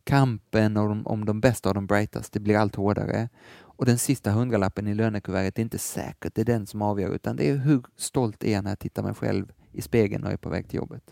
[0.03, 3.29] kampen om om de bästa och de brightaste blir allt hårdare.
[3.61, 7.35] Och den sista hundralappen i lönekuvertet är inte säkert det är den som avgör, utan
[7.35, 10.37] det är hur stolt är jag när jag tittar mig själv i spegeln och är
[10.37, 11.03] på väg till jobbet.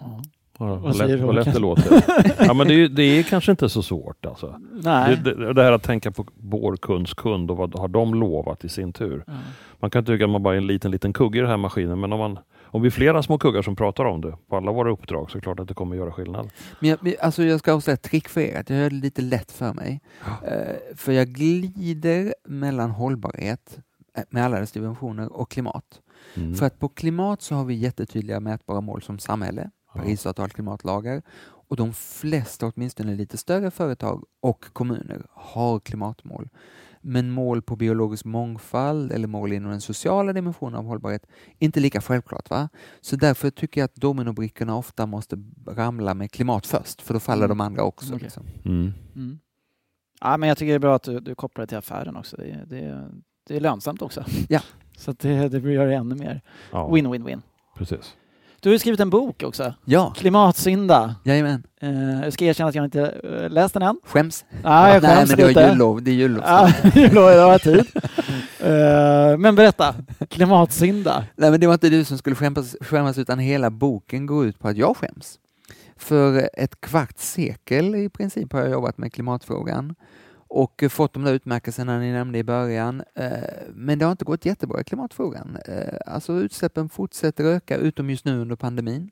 [0.00, 0.22] ja.
[0.58, 2.04] Ja, Vad lätt, vad lätt det låter.
[2.46, 4.26] Ja, men det, är, ju- det är kanske inte så svårt.
[4.26, 4.60] Alltså.
[4.84, 5.16] Nej.
[5.24, 8.64] Det, det, det här att tänka på vår kunds kund och vad har de lovat
[8.64, 9.24] i sin tur.
[9.26, 9.32] Ja.
[9.80, 12.00] Man kan tycka att man bara är en liten, liten kugge i den här maskinen,
[12.00, 12.38] men om, man,
[12.72, 15.36] om vi är flera små kuggar som pratar om det på alla våra uppdrag så
[15.36, 16.50] är det klart att det kommer göra skillnad.
[16.80, 18.96] Men jag, men alltså jag ska avslöja ett trick för er, att jag gör det
[18.96, 20.00] lite lätt för mig.
[20.44, 23.78] Eh, för jag glider mellan hållbarhet
[24.16, 26.00] eh, med alla dess dimensioner och klimat.
[26.34, 26.54] Mm.
[26.54, 31.22] För att på klimat så har vi jättetydliga mätbara mål som samhälle, Parisavtal, klimatlagar
[31.68, 36.48] och de flesta, åtminstone lite större företag och kommuner har klimatmål.
[37.04, 41.26] Men mål på biologisk mångfald eller mål inom den sociala dimensionen av hållbarhet
[41.58, 42.50] inte lika självklart.
[42.50, 42.68] va?
[43.00, 45.36] Så därför tycker jag att dominobrickorna ofta måste
[45.68, 47.58] ramla med klimat först, för då faller Mm.
[47.58, 48.14] de andra också.
[48.14, 48.22] Okej.
[48.22, 48.42] Liksom.
[48.64, 48.92] Mm.
[49.16, 49.38] Mm.
[50.20, 52.36] Ja, men jag tycker det är bra att du, du kopplar det till affären också.
[52.36, 53.10] Det, är- det, är-
[53.46, 54.24] det är lönsamt också.
[54.48, 54.60] Ja.
[54.96, 56.40] Så att det, det gör det ännu mer.
[56.72, 57.42] Ja, Win-win-win.
[57.76, 58.16] precis.
[58.62, 59.74] Du har ju skrivit en bok också.
[59.84, 61.14] Ja, Klimatsynda.
[61.24, 61.62] jajamän.
[61.80, 64.00] Eh, jag ska erkänna att jag inte uh, läst den än.
[64.04, 64.44] Skäms.
[64.62, 66.02] Ah, jag Nej, skäms men det är jullov.
[66.02, 66.42] Det är jullov.
[66.46, 67.86] Ja, jullov, det har tid.
[68.60, 69.94] Eh, men berätta,
[70.28, 71.24] klimatsynda.
[71.36, 74.58] Nej, men det var inte du som skulle skämmas, skämmas utan hela boken går ut
[74.58, 75.38] på att jag skäms.
[75.96, 79.94] För ett kvarts sekel i princip har jag jobbat med klimatfrågan
[80.54, 83.02] och fått de där utmärkelserna ni nämnde i början.
[83.14, 83.30] Eh,
[83.74, 85.58] men det har inte gått jättebra i klimatfrågan.
[85.68, 89.10] Eh, alltså utsläppen fortsätter öka, utom just nu under pandemin.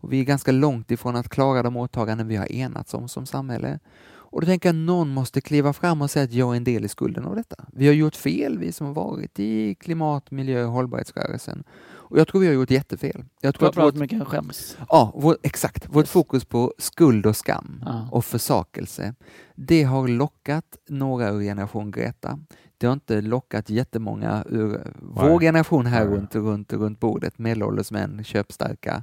[0.00, 3.26] Och vi är ganska långt ifrån att klara de åtaganden vi har enats om som
[3.26, 3.78] samhälle.
[4.30, 6.64] Och då tänker jag att någon måste kliva fram och säga att jag är en
[6.64, 7.56] del i skulden av detta.
[7.72, 11.64] Vi har gjort fel, vi som har varit i klimat, miljö och hållbarhetsrörelsen.
[12.10, 13.24] Och jag tror vi har gjort jättefel.
[13.40, 14.76] Jag tror För att vårt, mycket skäms.
[14.88, 18.08] ja, vår, exakt, vårt fokus på skuld och skam Ja.
[18.12, 19.14] och försakelse,
[19.54, 22.38] det har lockat några ur generation Greta.
[22.78, 25.38] Det har inte lockat jättemånga ur vår Nej.
[25.38, 26.14] generation här Nej.
[26.16, 29.02] runt, runt, runt bordet, medelålders män, köpstarka,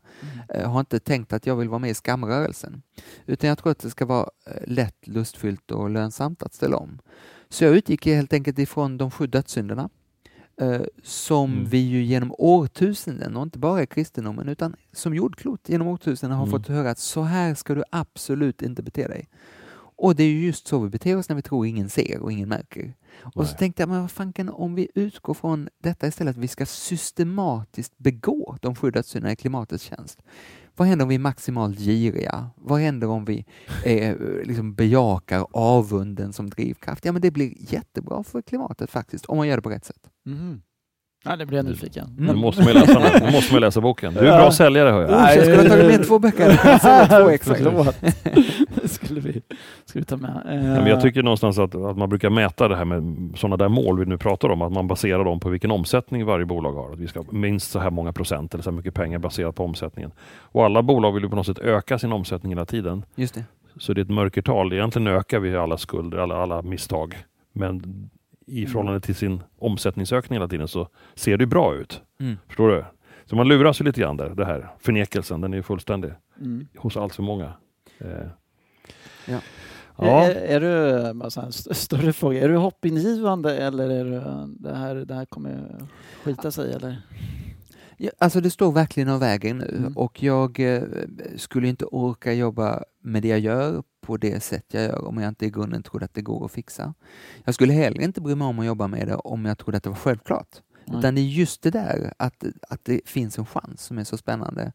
[0.50, 2.82] eh, har inte tänkt att jag vill vara med i skamrörelsen.
[3.26, 7.00] Utan jag tror att det ska vara eh, lätt, lustfyllt och lönsamt att ställa om.
[7.50, 9.90] Så jag utgick helt enkelt ifrån de sju dödssynderna
[10.62, 11.66] eh, som Mm.
[11.66, 16.46] vi ju genom årtusenden, och inte bara i kristendomen, utan som jordklot genom årtusenden har
[16.48, 16.60] Mm.
[16.60, 19.28] fått höra att så här ska du absolut inte bete dig.
[19.98, 22.32] Och det är ju just så vi beter oss när vi tror ingen ser och
[22.32, 22.94] ingen märker.
[23.36, 26.48] Och så tänkte jag, men vad fanken om vi utgår från detta istället, att vi
[26.48, 30.22] ska systematiskt begå de sju dödssynderna i klimatets tjänst.
[30.76, 32.50] Vad händer om vi är maximalt giriga?
[32.56, 33.46] Vad händer om vi
[33.86, 37.06] eh, liksom bejakar avunden som drivkraft?
[37.06, 40.10] Ja, men det blir jättebra för klimatet faktiskt, om man gör det på rätt sätt.
[40.26, 40.62] Mhm.
[41.26, 42.06] Ja, det blir jag nyfiken.
[42.20, 42.36] Mm.
[42.36, 44.14] Nu måste man ju läsa, nu måste man läsa boken.
[44.14, 44.38] Du är en Ja.
[44.38, 45.10] bra säljare hör jag.
[45.12, 47.20] Oh, jag skulle ha tagit med två böcker.
[47.24, 47.56] Två extra.
[48.86, 49.42] Skulle vi,
[49.86, 50.42] skulle vi ta med.
[50.46, 53.68] Ja, men jag tycker någonstans att, att man brukar mäta det här med sådana där
[53.70, 56.94] mål vi nu pratar om, att man baserar dem på vilken omsättning varje bolag har.
[56.94, 59.56] Att vi ska ha minst så här många procent eller så här mycket pengar baserat
[59.56, 60.12] på omsättningen.
[60.40, 63.06] Och alla bolag vill ju på något sätt öka sin omsättning hela tiden.
[63.16, 63.44] Just det.
[63.78, 64.74] Så det är ett mörkertal.
[64.74, 67.16] Egentligen ökar vi alla skulder, alla, alla misstag.
[67.54, 67.84] Men
[68.46, 72.02] i förhållande till sin omsättningsökning hela tiden så ser det bra ut.
[72.20, 72.38] Mm.
[72.48, 72.86] Förstår du?
[73.26, 74.30] Så man luras ju lite grann där.
[74.30, 76.68] Det här förnekelsen, den är ju fullständig Mm.
[76.78, 77.54] hos allt för många.
[78.00, 78.08] Eh.
[79.28, 79.40] Ja.
[79.98, 80.24] Ja.
[80.24, 84.22] Är, är du, bara så här, st- större fråga, är du hoppingivande eller är du,
[84.60, 85.82] det här, det här kommer
[86.24, 87.02] skita sig eller?
[87.98, 89.94] Ja, alltså det står verkligen och väger nu Mm.
[89.98, 90.82] och jag eh,
[91.36, 95.30] skulle inte orka jobba med det jag gör på det sätt jag gör om jag
[95.30, 96.94] inte i grunden trodde att det går att fixa.
[97.44, 99.84] Jag skulle heller inte bry mig om att jobba med det om jag trodde att
[99.84, 100.48] det var självklart.
[100.86, 101.00] Nej.
[101.00, 104.18] Utan det är just det där, att, att det finns en chans som är så
[104.18, 104.72] spännande.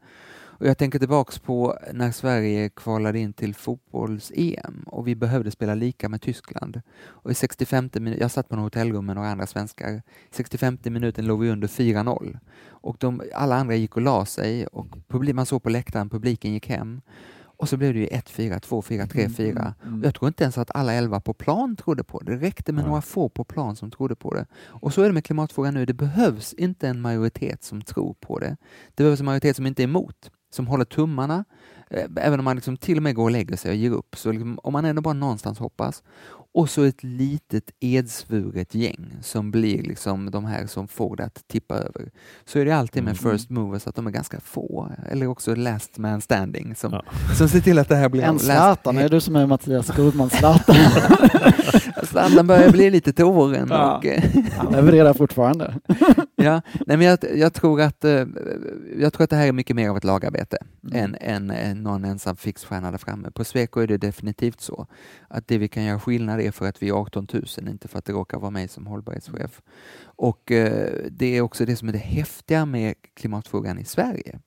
[0.61, 5.75] Och jag tänker tillbaks på när Sverige kvalade in till fotbolls-EM och vi behövde spela
[5.75, 6.81] lika med Tyskland.
[7.03, 9.91] Och i 65 minuten, jag satt på en hotellrum med några andra svenskar.
[9.93, 12.39] I 65 minuten låg vi under 4-0.
[12.69, 16.53] Och de, alla andra gick och la sig och publi- man såg på läktaren, publiken
[16.53, 17.01] gick hem.
[17.43, 19.51] Och så blev det ju 1-4, 2-4, 3-4.
[19.51, 20.03] Mm, mm.
[20.05, 22.33] Jag tror inte ens att alla elva på plan trodde på det.
[22.37, 22.89] Det räckte med Nej.
[22.89, 24.47] några få på plan som trodde på det.
[24.57, 25.87] Och så är det med klimatfrågan nu.
[25.87, 28.57] Det behövs inte en majoritet som tror på det.
[28.95, 31.45] Det behövs en majoritet som inte är emot, som håller tummarna.
[31.91, 34.17] Eh, även om man liksom till och med går och lägger sig och ger upp.
[34.17, 36.03] Så liksom, om man ändå bara någonstans hoppas.
[36.55, 41.49] Och så ett litet edsvuret gäng som blir liksom de här som får det att
[41.49, 42.11] tippa över.
[42.45, 43.33] Så är det alltid med Mm.
[43.33, 44.91] first movers att de är ganska få.
[45.11, 47.03] Eller också last man standing som, Ja.
[47.39, 50.31] som ser till att det här blir En Zlatan, är du som är Mattias Goldman
[50.31, 50.77] Zlatan?
[52.05, 53.67] Zlatan börjar bli lite till åren.
[53.71, 53.97] Ja.
[53.97, 54.07] Och,
[54.57, 55.75] Han levererar fortfarande.
[56.37, 58.25] ja, nej, men jag, jag, tror att, eh,
[58.99, 60.57] jag tror att det här är mycket mer av ett lagarbete
[60.93, 60.97] Mm.
[61.05, 63.31] än, än eh, någon ensam fixstjärna där framme.
[63.31, 64.87] På Sweco är det definitivt så
[65.29, 67.99] att det vi kan göra skillnad är för att vi är 18 000, inte för
[67.99, 69.63] att det råkar vara mig som hållbarhetschef.
[70.03, 74.41] Och eh, det är också det som är det häftiga med klimatfrågan i Sverige.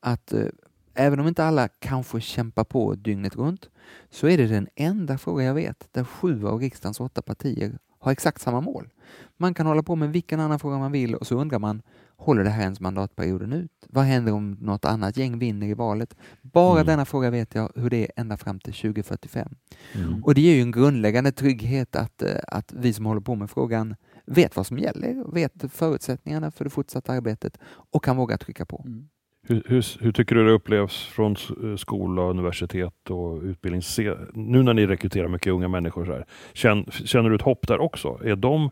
[0.00, 0.46] Att eh,
[0.94, 3.70] även om inte alla kanske kämpar på dygnet runt
[4.10, 8.12] så är det den enda fråga jag vet där sju av riksdagens åtta partier har
[8.12, 8.88] exakt samma mål.
[9.36, 11.82] Man kan hålla på med vilken annan fråga man vill och så undrar man,
[12.24, 13.70] håller det här ens mandatperioden ut?
[13.88, 16.16] Vad händer om något annat gäng vinner i valet?
[16.42, 16.86] Bara Mm.
[16.86, 19.48] denna fråga vet jag hur det är ända fram till 2045.
[19.94, 20.24] Mm.
[20.24, 23.50] Och det ger ju en grundläggande trygghet att, eh, att vi som håller på med
[23.50, 23.94] frågan
[24.26, 27.58] vet vad som gäller, vet förutsättningarna för det fortsatta arbetet
[27.92, 28.82] och kan våga trycka på.
[28.86, 29.08] Mm.
[29.46, 33.82] Hur, hur, hur tycker du det upplevs från eh, skola, universitet och utbildning?
[33.82, 37.66] Se, nu när ni rekryterar mycket unga människor, så här, känn, känner du ett hopp
[37.68, 38.20] där också?
[38.24, 38.70] Är de,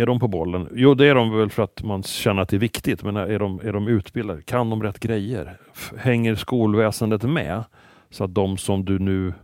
[0.00, 0.68] är de på bollen?
[0.74, 3.38] Jo, det är de väl för att man känner att det är viktigt, men är
[3.38, 4.42] de, är de utbildade?
[4.42, 5.56] Kan de rätt grejer?
[5.96, 7.64] Hänger skolväsendet med?
[8.10, 9.34] Så att de som du nu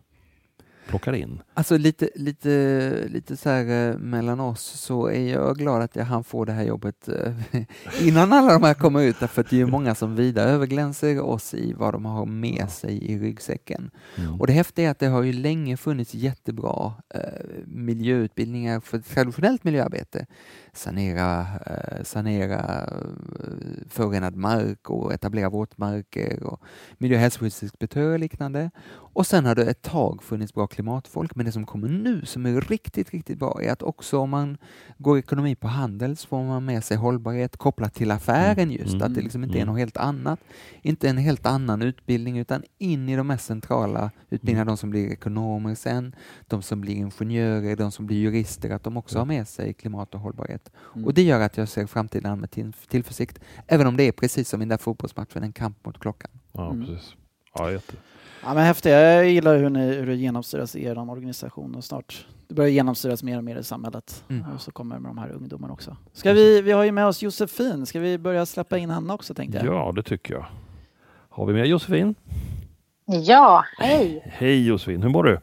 [0.87, 5.83] plockar in, Alltså lite, lite, lite så här eh, mellan oss så är jag glad
[5.83, 7.33] att jag hann få det här jobbet eh,
[8.09, 11.55] innan alla de här kommer ut att det är ju många som vida överglänser oss
[11.55, 13.90] i vad de har med sig i ryggsäcken.
[14.38, 17.20] Och det häftiga är att det har ju länge funnits jättebra eh,
[17.66, 20.27] miljöutbildningar för traditionellt miljöarbete.
[20.77, 26.61] Sanera, eh, sanera eh, förorenad mark och etablera våtmarker och
[26.99, 28.71] miljö och hälsoskyddsinspektörer och liknande.
[28.89, 32.47] Och sen har det ett tag funnits bra klimatfolk, men det som kommer nu som
[32.47, 34.59] är riktigt, riktigt bra är att också om man
[34.99, 39.07] går ekonomi på handel så får man med sig hållbarhet kopplat till affären just, Mm.
[39.07, 39.73] att det liksom inte är Mm.
[39.73, 40.41] något helt annat.
[40.83, 44.73] Inte en helt annan utbildning utan in i de mest centrala utbildningarna, Mm.
[44.73, 46.15] de som blir ekonomer sen,
[46.47, 50.15] de som blir ingenjörer, de som blir jurister, att de också har med sig klimat
[50.15, 50.65] och hållbarhet.
[50.94, 51.05] Mm.
[51.07, 54.12] Och det gör att jag ser framtiden an med till, tillförsikt, även om det är
[54.12, 56.31] precis som i den där fotbollsmatchen, en kamp mot klockan.
[56.52, 56.87] Ja, Mm.
[56.87, 57.14] precis.
[57.55, 57.92] Ja, jätte.
[58.42, 58.92] Ja, men häftigt.
[58.92, 63.22] Jag gillar hur, ni, hur det genomsyras i er organisation och snart det börjar genomsyras
[63.22, 64.24] mer och mer i samhället.
[64.29, 64.52] Mm.
[64.55, 65.96] Och så kommer med de här ungdomarna också.
[66.12, 69.35] Ska vi, vi har ju med oss Josefin, ska vi börja släppa in henne också
[69.35, 69.66] tänkte jag?
[69.66, 70.46] Ja, det tycker jag.
[71.29, 72.14] Har vi med Josefin?
[73.07, 74.22] Ja, hej.
[74.24, 75.40] Hej Josefin, hur mår du?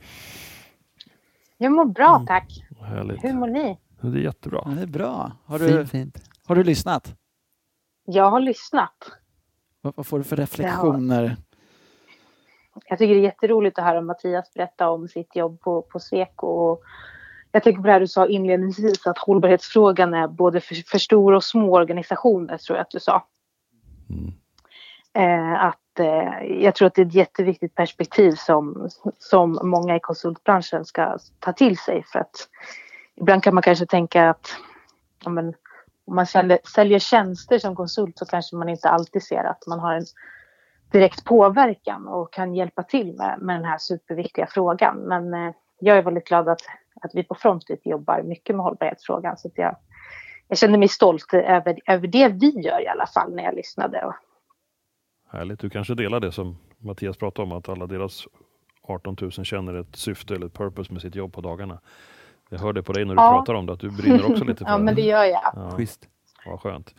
[1.57, 2.27] Jag mår bra Mm.
[2.27, 2.63] tack.
[2.81, 3.23] Härligt.
[3.23, 3.77] Hur mår ni?
[4.11, 4.61] Det är jättebra.
[4.65, 5.31] Ja, det är bra.
[5.45, 6.29] Har du, Fint, fint.
[6.47, 7.15] har du lyssnat?
[8.05, 9.11] Jag har lyssnat.
[9.81, 11.37] Vad, vad får du för reflektioner?
[12.85, 16.47] Jag tycker det är jätteroligt att höra Mattias berätta om sitt jobb på, på Sweco.
[16.47, 16.83] Och
[17.51, 21.35] jag tänker på det här du sa inledningsvis att hållbarhetsfrågan är både för, för stora
[21.35, 23.27] och små organisationer tror jag att du sa.
[24.09, 24.33] Mm.
[25.13, 28.89] Eh, att, eh, jag tror att det är ett jätteviktigt perspektiv som,
[29.19, 32.03] som många i konsultbranschen ska ta till sig.
[32.11, 32.49] För att
[33.15, 34.55] ibland kan man kanske tänka att
[35.23, 35.53] ja, men,
[36.05, 39.79] om man säljer, säljer tjänster som konsult så kanske man inte alltid ser att man
[39.79, 40.05] har en
[40.91, 44.97] direkt påverkan och kan hjälpa till med, med den här superviktiga frågan.
[44.97, 46.61] Men eh, jag är väldigt glad att,
[47.01, 49.37] att vi på Frontit jobbar mycket med hållbarhetsfrågan.
[49.37, 49.75] Så att jag,
[50.47, 54.05] jag känner mig stolt över, över det vi gör i alla fall när jag lyssnade.
[54.05, 54.13] Och,
[55.29, 55.59] Härligt.
[55.59, 58.27] Du kanske delar det som Mattias pratade om, att alla deras
[58.81, 61.79] 18 000 känner ett syfte eller ett purpose med sitt jobb på dagarna.
[62.49, 63.31] Jag hörde på dig när du Ja.
[63.31, 65.41] pratar om det, att du brinner också lite för ja, men det gör jag.
[65.55, 66.07] Ja, Schysst.
[66.45, 66.95] vad skönt.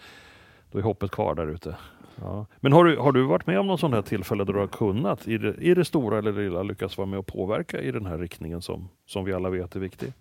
[0.71, 1.77] Då är hoppet kvar där ute.
[2.21, 2.47] Ja.
[2.61, 4.67] Men har du, har du varit med om någon sån här tillfälle där du har
[4.67, 7.91] kunnat, i det, i det stora eller det lilla, lyckas vara med och påverka i
[7.91, 10.13] den här riktningen som, som vi alla vet är viktig?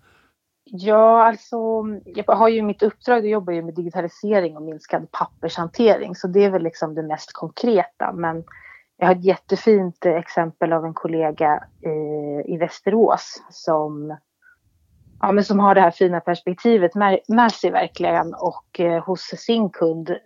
[0.64, 1.56] Ja, alltså
[2.04, 6.14] jag har ju mitt uppdrag, jag jobbar ju med digitalisering och minskad pappershantering.
[6.14, 8.12] Så det är väl liksom det mest konkreta.
[8.14, 8.44] Men
[8.96, 11.88] jag har ett jättefint exempel av en kollega i,
[12.54, 14.16] i Västerås som,
[15.26, 19.20] ja, men som har det här fina perspektivet med, med sig verkligen och eh, hos
[19.20, 20.16] sin kund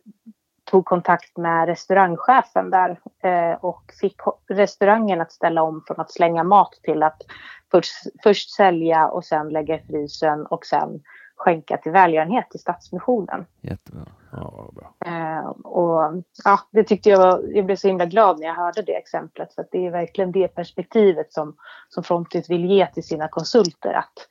[0.65, 4.17] tog kontakt med restaurangchefen där eh, och fick
[4.49, 7.23] restaurangen att ställa om från att slänga mat till att
[7.71, 11.03] först, först sälja och sen lägga i frysen och sen
[11.37, 13.47] skänka till välgörenhet till Stadsmissionen.
[13.61, 14.07] Jättebra.
[14.33, 14.95] Ja, bra.
[15.07, 18.83] Eh, och ja, det tyckte jag var, jag blev så himla glad när jag hörde
[18.83, 19.55] det exemplet.
[19.55, 21.57] För att det är verkligen det perspektivet som,
[21.89, 23.93] som Frontit vill ge till sina konsulter.
[23.93, 24.29] Att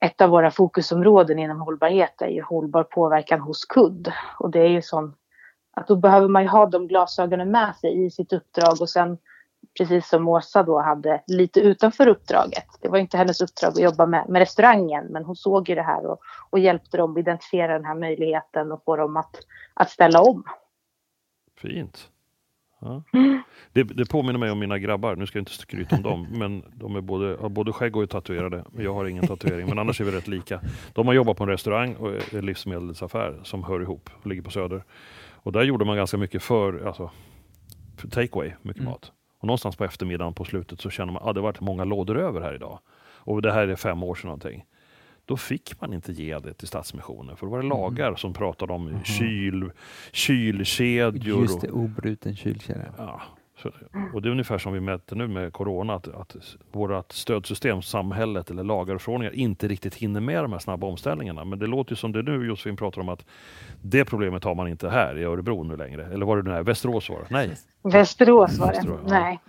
[0.00, 4.12] ett av våra fokusområden inom hållbarhet är ju hållbar påverkan hos kund.
[4.38, 5.14] Och det är ju sån
[5.72, 9.18] att då behöver man ju ha de glasögonen med sig i sitt uppdrag och sen
[9.78, 12.66] precis som Åsa då hade lite utanför uppdraget.
[12.80, 15.82] Det var inte hennes uppdrag att jobba med, med restaurangen men hon såg ju det
[15.82, 19.36] här och, och hjälpte dem att identifiera den här möjligheten och få dem att,
[19.74, 20.44] att ställa om.
[21.56, 22.08] Fint.
[22.80, 23.02] Ja.
[23.72, 26.62] Det, det påminner mig om mina grabbar, nu ska jag inte skryta om dem, men
[26.74, 28.64] de är både, har både skägg och är tatuerade.
[28.78, 30.60] Jag har ingen tatuering, men annars är vi rätt lika.
[30.92, 34.84] De har jobbat på en restaurang och en livsmedelsaffär som hör ihop, ligger på Söder.
[35.34, 37.10] Och där gjorde man ganska mycket för, alltså,
[37.96, 38.90] för takeaway, mycket Mm.
[38.92, 39.12] mat.
[39.38, 42.18] Och någonstans på eftermiddagen på slutet så känner man att ah, det varit många lådor
[42.18, 42.78] över här idag.
[43.22, 44.64] Och det här är fem år sedan någonting.
[45.30, 48.72] Då fick man inte ge det till Stadsmissionen, för då var det lagar som pratade
[48.72, 49.04] om Mhm.
[49.04, 49.72] kyl,
[50.12, 51.40] kylkedjor.
[51.42, 52.92] Just det, obruten kylkedja.
[52.98, 53.20] Ja,
[53.62, 53.70] så,
[54.14, 56.36] och det är ungefär som vi mäter nu med Corona, att, att
[56.72, 61.44] vårt stödsystem, samhället eller lagar och förordningar inte riktigt hinner med de här snabba omställningarna.
[61.44, 63.24] Men det låter ju som det nu Josefin pratar om att
[63.82, 66.06] det problemet har man inte här i Örebro nu längre.
[66.06, 66.62] Eller var det nu här?
[66.62, 67.26] Västerås var det?
[67.30, 67.50] Nej.
[67.82, 68.72] Västerås var det.
[68.72, 69.10] Västerås, ja.
[69.10, 69.40] Nej.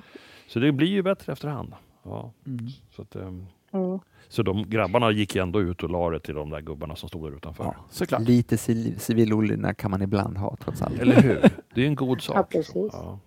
[0.48, 1.74] Så det blir ju bättre efterhand.
[2.03, 2.67] Ja, Mm.
[2.95, 3.99] så, att, ehm, Mm.
[4.27, 7.23] så de grabbarna gick ändå ut och la det till de där gubbarna som stod
[7.31, 7.63] där utanför.
[7.63, 8.21] Ja, såklart.
[8.21, 10.99] Lite civil, olydnad kan man ibland ha trots allt.
[10.99, 11.41] Eller hur?
[11.75, 12.35] Det är en god sak.
[12.37, 12.93] Ja, precis.
[12.93, 13.19] Ja.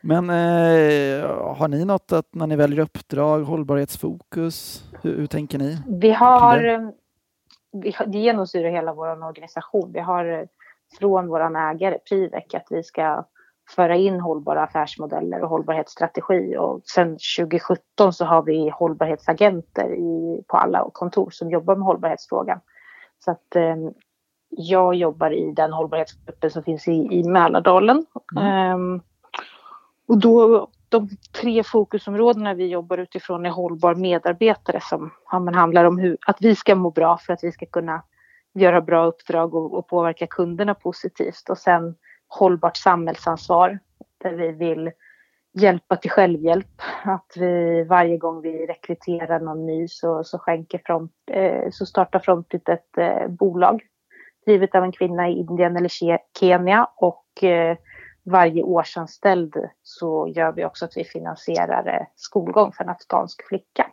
[0.00, 4.84] Men eh, har ni något att när ni väljer uppdrag, hållbarhetsfokus?
[5.02, 5.78] Hur, hur tänker ni?
[5.88, 6.88] Vi har, eh,
[7.72, 9.90] vi har, det genomsyrar hela vår organisation.
[9.92, 10.44] Vi har eh,
[10.98, 13.24] från vår ägare Privec att vi ska
[13.74, 16.56] föra in hållbara affärsmodeller och hållbarhetsstrategi.
[16.56, 22.60] Och sen 2017 så har vi hållbarhetsagenter i, på alla kontor som jobbar med hållbarhetsfrågan.
[23.24, 23.76] Så att eh,
[24.48, 28.06] jag jobbar i den hållbarhetsgruppen som finns i, i Mälardalen.
[28.40, 29.00] Ehm,
[30.08, 31.08] och då, de
[31.40, 35.10] tre fokusområdena vi jobbar utifrån är hållbar medarbetare som
[35.54, 38.02] handlar om hur, att vi ska må bra för att vi ska kunna
[38.54, 41.50] göra bra uppdrag och, och påverka kunderna positivt.
[41.50, 41.94] Och sen
[42.38, 43.78] hållbart samhällsansvar
[44.18, 44.90] där vi vill
[45.54, 46.82] hjälpa till självhjälp.
[47.04, 52.18] Att vi varje gång vi rekryterar någon ny så, så, skänker front, eh, så startar
[52.18, 53.82] Frontit ett eh, bolag
[54.46, 55.90] drivet av en kvinna i Indien eller
[56.38, 57.76] Kenya och eh,
[58.22, 63.86] varje årsanställd så gör vi också att vi finansierar eh, skolgång för en afghansk flicka.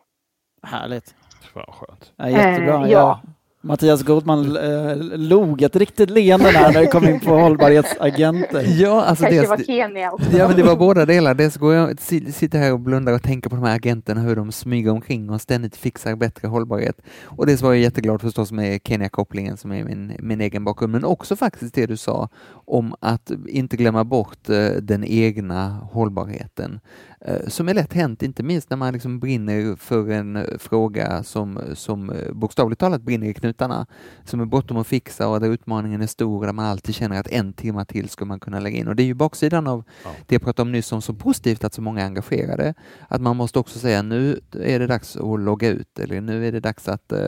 [0.62, 1.14] Härligt.
[1.54, 2.12] Fan, skönt.
[2.16, 2.84] Ja, jättebra.
[2.84, 3.20] Eh, ja.
[3.62, 8.64] Mattias Goldman äh, log ett riktigt leende där när det kom in på hållbarhetsagenter.
[8.80, 10.36] Ja, alltså dels, var Kenya också.
[10.36, 11.34] Ja, men det var båda delar.
[11.34, 14.52] Dels går jag sitter här och blundar och tänker på de här agenterna, hur de
[14.52, 17.00] smyger omkring och ständigt fixar bättre hållbarhet.
[17.24, 21.04] Och dels var jag jätteglad förstås med Kenya-kopplingen som är min, min egen bakgrund, men
[21.04, 26.80] också faktiskt det du sa om att inte glömma bort eh, den egna hållbarheten.
[27.24, 31.22] Eh, som är lätt hänt, inte minst när man liksom brinner för en eh, fråga
[31.22, 33.86] som, som eh, bokstavligt talat brinner i knutarna,
[34.24, 37.20] som är bortom att fixa och där utmaningen är stor och där man alltid känner
[37.20, 38.88] att en timme till ska man kunna lägga in.
[38.88, 40.10] Och det är ju baksidan av ja.
[40.26, 42.74] det jag pratade om nyss som så positivt att så många är engagerade,
[43.08, 46.52] att man måste också säga nu är det dags att logga ut eller nu är
[46.52, 47.18] det dags att uh,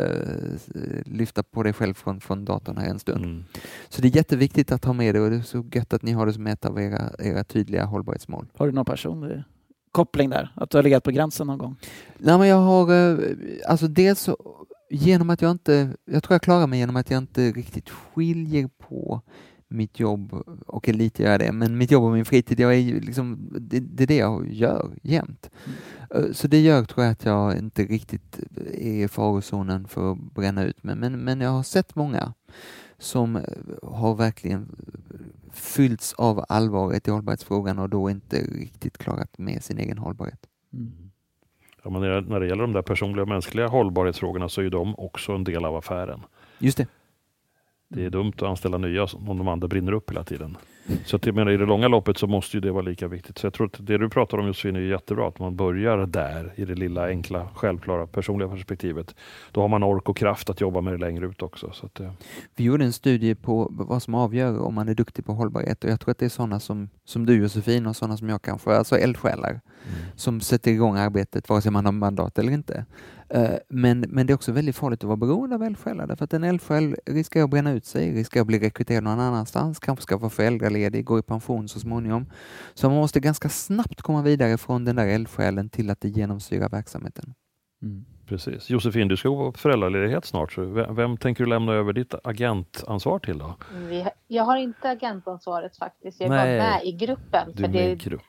[1.05, 3.25] lyfta på dig själv från, från datorn här en stund.
[3.25, 3.45] Mm.
[3.89, 6.13] Så det är jätteviktigt att ha med det och det är så gött att ni
[6.13, 8.47] har det som ett av era, era tydliga hållbarhetsmål.
[8.57, 9.43] Har du någon person
[9.93, 10.53] koppling där?
[10.55, 11.77] Att du har legat på gränsen någon gång?
[12.19, 13.19] Nej, men jag har, eh,
[13.69, 14.29] alltså dels
[14.91, 18.69] genom att jag inte, jag tror jag klarar mig genom att jag inte riktigt skiljer
[18.79, 19.23] på
[19.73, 20.33] mitt jobb,
[20.67, 24.03] och lite gör det, men mitt jobb och min fritid, jag är liksom, det, det
[24.03, 25.51] är det jag gör jämt.
[25.65, 26.27] Mm.
[26.27, 28.41] Eh, så det gör tror jag att jag inte riktigt
[28.73, 32.33] är i farozonen för att bränna ut mig, men, men jag har sett många
[33.03, 33.45] som
[33.83, 34.69] har verkligen
[35.53, 40.47] fyllts av allvaret i hållbarhetsfrågan och då inte riktigt klarat med sin egen hållbarhet.
[40.73, 40.93] Mm.
[41.85, 45.45] Ja, men när det gäller de där personliga mänskliga hållbarhetsfrågorna så är de också en
[45.45, 46.21] del av affären.
[46.59, 46.87] Just det.
[47.95, 50.57] Det är dumt att anställa nya om de andra brinner upp hela tiden.
[51.05, 53.39] Så att jag menar, i det långa loppet så måste ju det vara lika viktigt.
[53.39, 56.53] Så jag tror att det du pratar om Josefin är jättebra, att man börjar där
[56.57, 59.15] i det lilla enkla, självklara, personliga perspektivet.
[59.53, 61.71] Då har man ork och kraft att jobba med det längre ut också.
[61.73, 62.13] Så att, eh.
[62.57, 65.91] Vi gjorde en studie på vad som avgör om man är duktig på hållbarhet och
[65.91, 68.71] jag tror att det är sådana som, som du Josefin och sådana som jag kanske,
[68.71, 69.61] alltså eldsjälar, mm.
[70.17, 72.85] som sätter igång arbetet vare sig man har mandat eller inte.
[73.35, 76.33] Eh, men, men det är också väldigt farligt att vara beroende av eldsjälar därför att
[76.33, 80.17] en eldsjäl riskerar att bränna ut sig, riskerar att bli rekryterad någon annanstans, kanske ska
[80.17, 82.27] vara föräldraledig, gå i pension så småningom.
[82.75, 86.69] Så man måste ganska snabbt komma vidare från den där eldsjälen till att det genomsyrar
[86.69, 87.35] verksamheten.
[87.83, 88.05] Mm.
[88.33, 88.71] Precis.
[88.71, 90.53] Josefin, du ska gå på föräldraledighet snart.
[90.53, 93.55] Så vem, vem, tänker du lämna över ditt agentansvar till då?
[93.75, 96.21] Vi, jag har inte agentansvaret faktiskt.
[96.21, 96.59] Jag är Nej.
[96.59, 97.53] bara med i gruppen.
[97.55, 98.27] Du är med i gruppen.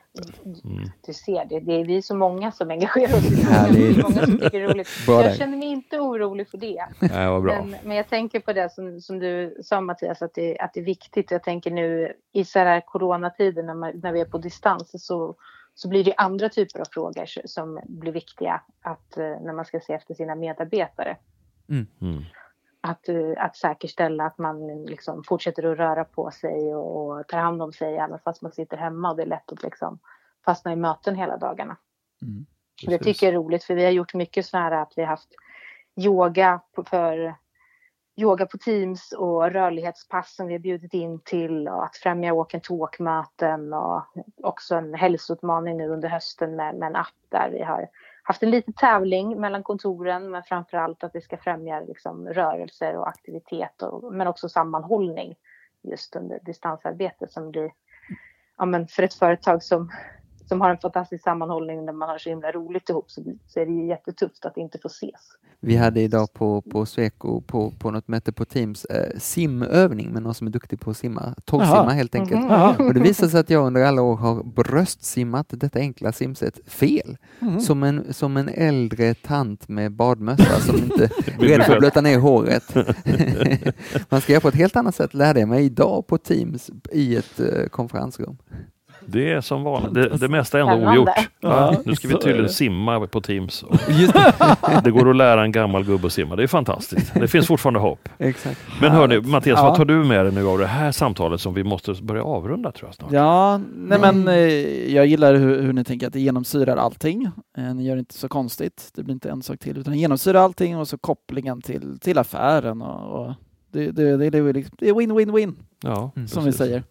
[0.64, 0.90] Mm.
[1.06, 1.60] Du ser det.
[1.60, 4.02] Det är vi så många som engagerar oss i det.
[4.02, 4.88] många som tycker det är roligt.
[5.06, 6.86] jag känner mig inte orolig för det.
[6.98, 7.64] Nej, vad bra.
[7.64, 10.80] Men, men jag tänker på det som, som du sa Mattias, att det, att det
[10.80, 11.30] är viktigt.
[11.30, 15.36] Jag tänker nu i så här coronatider när, man, när vi är på distans så
[15.74, 19.80] så blir det andra typer av frågor som blir viktiga att, eh, när man ska
[19.80, 21.16] se efter sina medarbetare.
[21.68, 21.86] Mm.
[22.00, 22.22] Mm.
[22.80, 27.38] Att, eh, att säkerställa att man liksom fortsätter att röra på sig och, och tar
[27.38, 29.98] hand om sig även fast man sitter hemma och det är lätt att liksom
[30.44, 31.76] fastna i möten hela dagarna.
[32.22, 32.46] Mm.
[32.86, 35.08] Det tycker jag är roligt för vi har gjort mycket så här att vi har
[35.08, 35.34] haft
[35.96, 36.60] yoga
[36.90, 37.34] för
[38.16, 42.54] yoga på Teams och rörlighetspass som vi har bjudit in till och att främja walk
[42.54, 44.02] and talk-möten och
[44.42, 47.88] också en hälsoutmaning nu under hösten med, med en app där vi har
[48.22, 52.96] haft en liten tävling mellan kontoren men framför allt att vi ska främja liksom, rörelser
[52.96, 55.34] och aktivitet och, men också sammanhållning
[55.82, 57.72] just under distansarbete som blir
[58.58, 59.90] ja, men för ett företag som
[60.46, 63.66] som har en fantastisk sammanhållning när man har så himla roligt ihop så, så är
[63.66, 65.20] det ju jättetufft att inte få ses.
[65.60, 70.22] Vi hade idag på, på Sweco, på, på något möte på Teams, eh, simövning med
[70.22, 72.40] någon som är duktig på att simma, torrsimma helt enkelt.
[72.40, 72.86] Mm -hmm.
[72.86, 77.16] Och det visade sig att jag under alla år har bröstsimmat detta enkla simsätt fel.
[77.40, 77.60] Mm -hmm.
[77.60, 81.04] Som, en, som en äldre tant med badmössa som inte
[81.38, 82.74] är rädd för att blöta ner håret.
[84.10, 87.16] Man ska göra på ett helt annat sätt, lärde jag mig idag på Teams i
[87.16, 88.36] ett eh, konferensrum.
[89.06, 89.94] Det är som vanligt.
[89.94, 91.08] Det, det mesta är ändå ogjort.
[91.40, 93.64] Ja, nu ska vi tydligen simma på Teams.
[94.84, 96.36] det går att lära en gammal gubbe att simma.
[96.36, 97.14] Det är fantastiskt.
[97.14, 98.08] Det finns fortfarande hopp.
[98.18, 98.60] Exakt.
[98.80, 99.64] Men hörni, Mattias, ja.
[99.64, 102.72] vad tar du med dig nu av det här samtalet som vi måste börja avrunda
[102.72, 103.12] tror jag snart?
[103.12, 104.34] Ja, nej men eh,
[104.94, 107.30] jag gillar hur, hur ni tänker att det genomsyrar allting.
[107.58, 108.90] Eh, ni gör det inte så konstigt.
[108.94, 112.18] Det blir inte en sak till, utan det genomsyrar allting och så kopplingen till, till
[112.18, 112.82] affären.
[112.82, 113.32] Och, och
[113.72, 116.46] det, det, det, det är win-win-win, ja, som precis.
[116.46, 116.82] vi säger.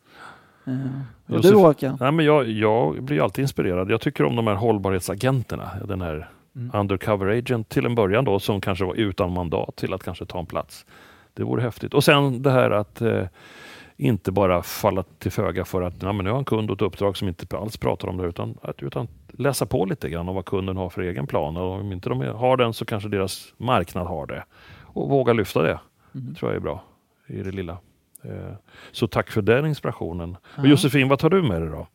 [1.28, 1.98] Och du Håkan?
[2.00, 3.92] Nej, men jag, jag blir alltid inspirerad.
[3.92, 5.70] Jag tycker om de här hållbarhetsagenterna.
[5.86, 6.72] Den här mm.
[6.74, 10.40] undercover agent till en början då som kanske var utan mandat till att kanske ta
[10.40, 10.86] en plats.
[11.34, 11.94] Det vore häftigt.
[11.94, 13.24] Och sen det här att eh,
[13.98, 16.82] inte bara falla till föga för att ja, men nu har en kund och ett
[16.82, 20.46] uppdrag som inte alls pratar om det utan, utan läsa på lite grann om vad
[20.46, 21.58] kunden har för egen plan.
[21.58, 24.46] Och om inte de har den så kanske deras marknad har det.
[24.82, 25.80] Och våga lyfta det.
[26.16, 26.28] Mm.
[26.28, 26.84] Det tror jag är bra
[27.28, 27.78] i det lilla.
[28.24, 28.56] Eh,
[28.92, 30.38] så tack för den inspirationen.
[30.58, 31.88] Och Josefin, vad tar du med dig då?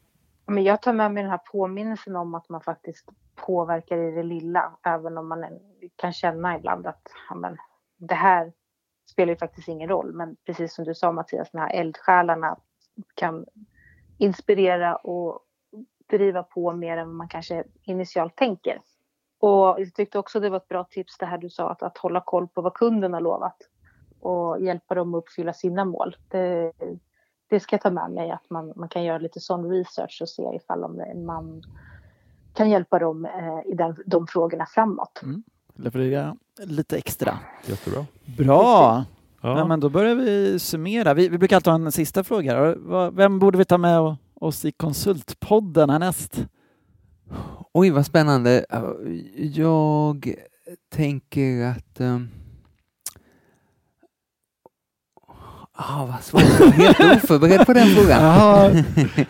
[0.46, 4.22] Men jag tar med mig den här påminnelsen om att man faktiskt påverkar i det
[4.22, 4.72] lilla.
[4.82, 5.44] Även om man
[5.96, 7.56] kan känna ibland att ja, men,
[7.96, 8.52] det här
[9.10, 10.12] spelar ju faktiskt ingen roll.
[10.12, 12.56] Men precis som du sa Mattias, de här eldsjälarna
[13.14, 13.46] kan
[14.18, 15.40] inspirera och
[16.10, 18.80] driva på mer än man kanske initialt tänker.
[19.40, 21.98] Och jag tyckte också det var ett bra tips det här du sa att, att
[21.98, 23.56] hålla koll på vad kunden har lovat
[24.20, 26.16] och hjälpa dem att uppfylla sina mål.
[26.28, 26.72] Det,
[27.48, 30.28] det ska jag ta med mig att man, man kan göra lite sån research och
[30.28, 31.62] se ifall om man
[32.54, 35.22] kan hjälpa dem eh, i den, de frågorna framåt.
[35.22, 35.42] Mm.
[35.74, 37.38] Leverera lite extra.
[37.66, 38.06] Jättebra.
[38.38, 39.04] Bra!
[39.40, 39.64] Ja.
[39.64, 41.14] Men då börjar vi summera.
[41.14, 42.74] Vi, vi brukar alltid ha en sista fråga.
[43.12, 46.46] Vem borde vi ta med oss i Konsultpodden härnäst?
[47.72, 48.66] Oj, vad spännande.
[49.36, 50.34] Jag
[50.88, 52.28] tänker att um
[55.80, 56.72] Ah, vad svårt.
[56.72, 58.22] Helt oförberedd på den frågan.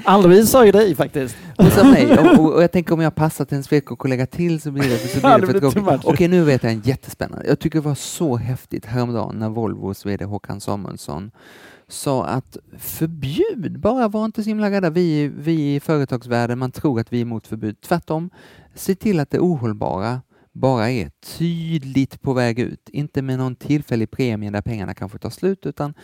[0.05, 1.37] Ann-Louise sa ju dig faktiskt.
[1.57, 2.19] Hon sa mig.
[2.19, 4.99] Och, och, och, jag tänker om jag passar till en svekkollega till så blir det,
[4.99, 5.83] så blir det för tråkigt.
[5.87, 7.47] Okej, okay, nu vet jag en jättespännande.
[7.49, 11.31] Jag tycker det var så häftigt häromdagen när Volvos VD Håkan Samuelsson
[11.89, 14.91] sa att förbjud, bara var inte så himla rädda.
[14.91, 17.81] Vi, vi i företagsvärlden, man tror att vi är emot förbud.
[17.81, 18.31] Tvärtom,
[18.75, 20.21] se till att det ohållbara
[20.59, 22.89] bara är tydligt på väg ut.
[22.89, 25.95] Inte med någon tillfällig premie där pengarna kanske tar slut utan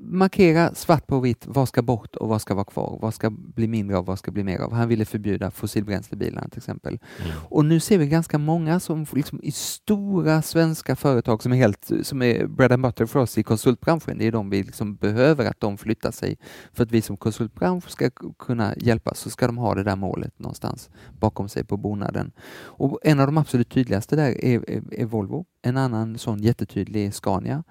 [0.00, 2.98] markera svart på vitt vad ska bort och vad ska vara kvar.
[3.02, 4.72] Vad ska bli mindre av, vad ska bli mer av.
[4.72, 6.98] Han ville förbjuda fossilbränslebilarna till exempel.
[7.18, 7.32] Mm.
[7.48, 11.90] Och nu ser vi ganska många som liksom i stora svenska företag som är helt
[12.02, 14.18] som är bread and butter för oss i konsultbranschen.
[14.18, 16.38] Det är de vi liksom behöver att de flyttar sig.
[16.72, 20.38] För att vi som konsultbransch ska kunna hjälpa så ska de ha det där målet
[20.38, 22.32] någonstans bakom sig på bonaden.
[22.56, 27.14] Och en av de absolut tydligaste där är, är, är Volvo en annan sån jättetydlig
[27.14, 27.62] Scania.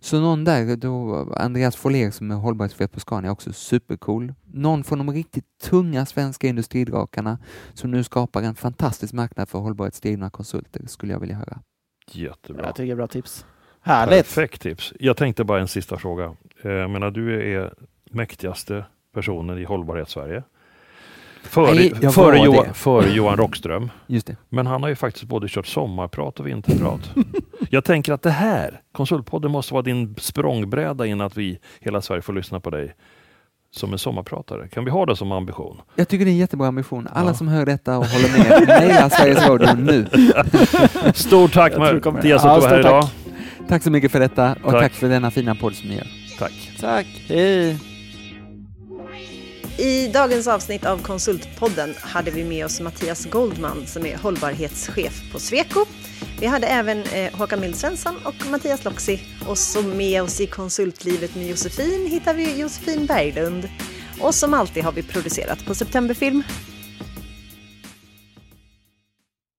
[0.00, 4.34] Så någon där, då, Andreas Follér som är hållbarhetschef på Scania, också supercool.
[4.44, 7.38] Någon från de riktigt tunga svenska industridrakarna
[7.74, 11.58] som nu skapar en fantastisk marknad för hållbarhetsdrivna konsulter, skulle jag vilja höra.
[12.12, 12.66] Jättebra.
[12.66, 13.46] Jag tycker bra tips.
[13.80, 14.16] Härligt.
[14.16, 14.92] Perfekt tips.
[15.00, 16.36] Jag tänkte bara en sista fråga.
[16.62, 17.74] Eh, jag menar, du är
[18.10, 18.84] mäktigaste
[19.14, 20.42] personen i hållbarhetssverige.
[21.42, 23.90] Före, Nej, före, Johan, före Johan Rockström.
[24.06, 24.36] Just det.
[24.48, 27.10] Men han har ju faktiskt både kört sommarprat och vinterprat.
[27.70, 32.22] jag tänker att det här, Konsultpodden, måste vara din språngbräda in att vi, hela Sverige,
[32.22, 32.94] får lyssna på dig
[33.70, 34.68] som en sommarpratare.
[34.68, 35.80] Kan vi ha det som ambition?
[35.94, 37.08] Jag tycker det är en jättebra ambition.
[37.12, 37.34] Alla ja.
[37.34, 40.06] som hör detta och håller med, mejla Sveriges Radio nu.
[41.14, 43.08] Stort tack Mattias att du var här idag.
[43.68, 46.06] Tack så mycket för detta och tack, tack för denna fina podd som ni gör.
[46.38, 46.72] Tack.
[46.80, 47.06] Tack.
[47.28, 47.91] Hej.
[49.78, 55.38] I dagens avsnitt av Konsultpodden hade vi med oss Mattias Goldman som är hållbarhetschef på
[55.38, 55.84] Sweco.
[56.40, 59.20] Vi hade även eh, Håkan Mildsvensson och Mattias Loxi.
[59.48, 63.68] Och så med oss i konsultlivet med Josefin hittar vi Josefin Berglund.
[64.20, 66.42] Och som alltid har vi producerat på Septemberfilm.